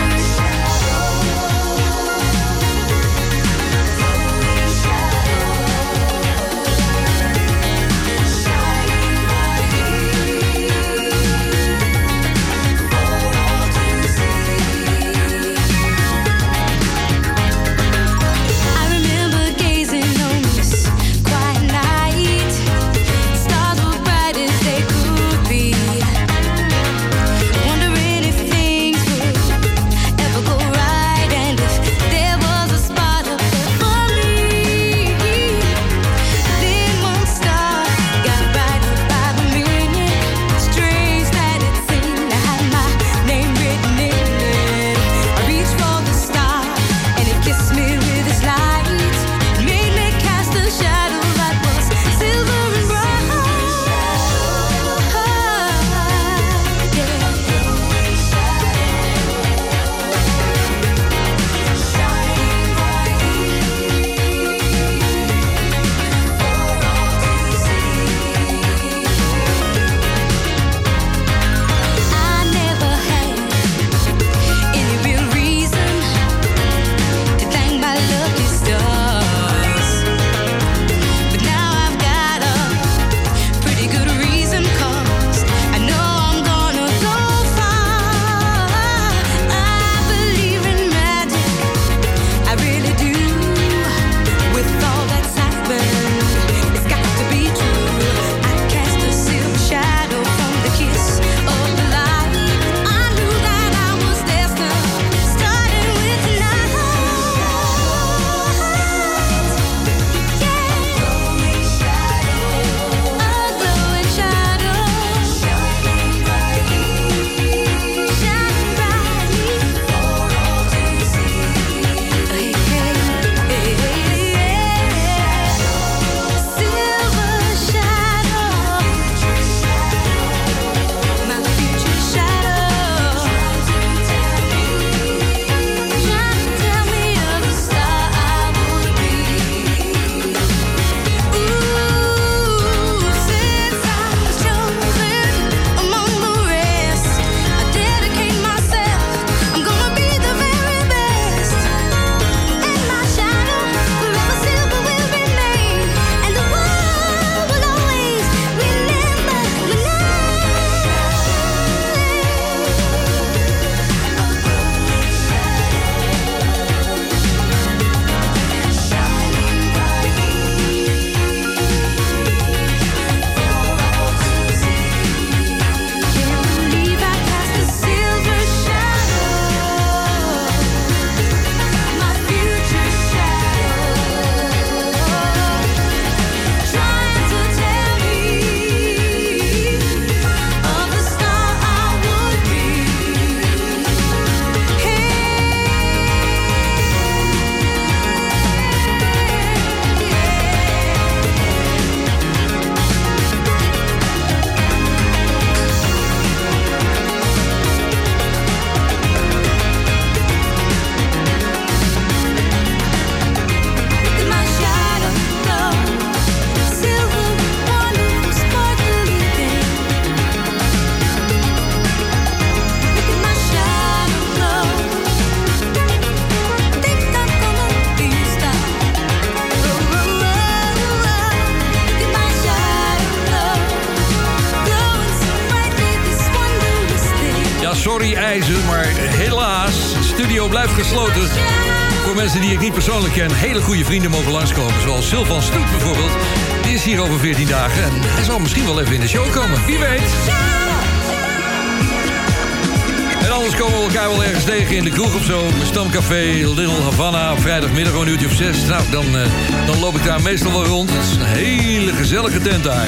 mooi 260.62 260.74
rond. 260.74 260.90
Het 260.92 261.04
is 261.04 261.16
een 261.16 261.26
hele 261.26 261.94
gezellige 261.94 262.40
tent 262.40 262.64
daar. 262.64 262.88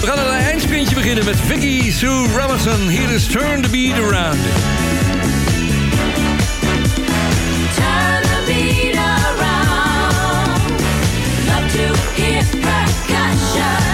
We 0.00 0.06
gaan 0.06 0.18
een 0.18 0.34
eindsprintje 0.34 0.94
beginnen 0.94 1.24
met 1.24 1.36
Vicky 1.40 1.90
Sue 1.90 2.26
Robinson. 2.36 2.88
Hier 2.88 3.10
is 3.10 3.26
Turn 3.26 3.62
the 3.62 3.68
Beat 3.68 3.98
Around. 3.98 4.38
Around. 9.28 10.70
Love 11.46 11.68
to 11.72 11.92
percussion. 12.58 13.87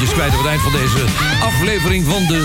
Eventjes 0.00 0.18
kwijt 0.18 0.32
op 0.32 0.44
het 0.44 0.48
eind 0.48 0.62
van 0.62 0.72
deze 0.72 1.04
aflevering 1.40 2.04
van 2.06 2.26
de 2.26 2.39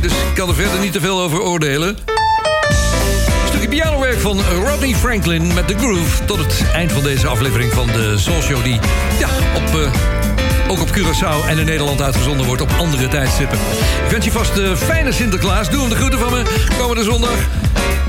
dus 0.00 0.12
ik 0.12 0.34
kan 0.34 0.48
er 0.48 0.54
verder 0.54 0.80
niet 0.80 0.92
te 0.92 1.00
veel 1.00 1.20
over 1.20 1.42
oordelen. 1.42 1.88
Een 1.88 3.48
stukje 3.48 3.68
pianowerk 3.68 4.20
van 4.20 4.40
Rodney 4.64 4.94
Franklin 4.94 5.54
met 5.54 5.66
The 5.68 5.78
Groove... 5.78 6.24
tot 6.24 6.38
het 6.38 6.64
eind 6.74 6.92
van 6.92 7.02
deze 7.02 7.26
aflevering 7.26 7.72
van 7.72 7.86
de 7.86 8.14
Soul 8.18 8.42
Show... 8.42 8.64
die 8.64 8.78
ja, 9.18 9.28
op, 9.56 9.80
eh, 9.80 10.70
ook 10.70 10.80
op 10.80 10.88
Curaçao 10.88 11.48
en 11.48 11.58
in 11.58 11.64
Nederland 11.64 12.02
uitgezonden 12.02 12.46
wordt... 12.46 12.62
op 12.62 12.70
andere 12.78 13.08
tijdstippen. 13.08 13.58
Ik 14.04 14.10
wens 14.10 14.24
je 14.24 14.30
vast 14.30 14.56
een 14.56 14.76
fijne 14.76 15.12
Sinterklaas. 15.12 15.70
Doe 15.70 15.80
hem 15.80 15.88
de 15.88 15.96
groeten 15.96 16.18
van 16.18 16.32
me 16.32 16.42
komende 16.78 17.02
zondag. 17.02 17.36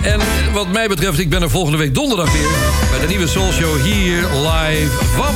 En 0.01 0.19
wat 0.53 0.68
mij 0.68 0.88
betreft, 0.88 1.19
ik 1.19 1.30
ben 1.30 1.41
er 1.41 1.49
volgende 1.49 1.77
week 1.77 1.93
donderdag 1.93 2.31
weer... 2.31 2.49
bij 2.91 2.99
de 2.99 3.07
nieuwe 3.07 3.27
Soul 3.27 3.51
Show 3.51 3.81
hier 3.81 4.22
live 4.22 4.91
van 5.15 5.35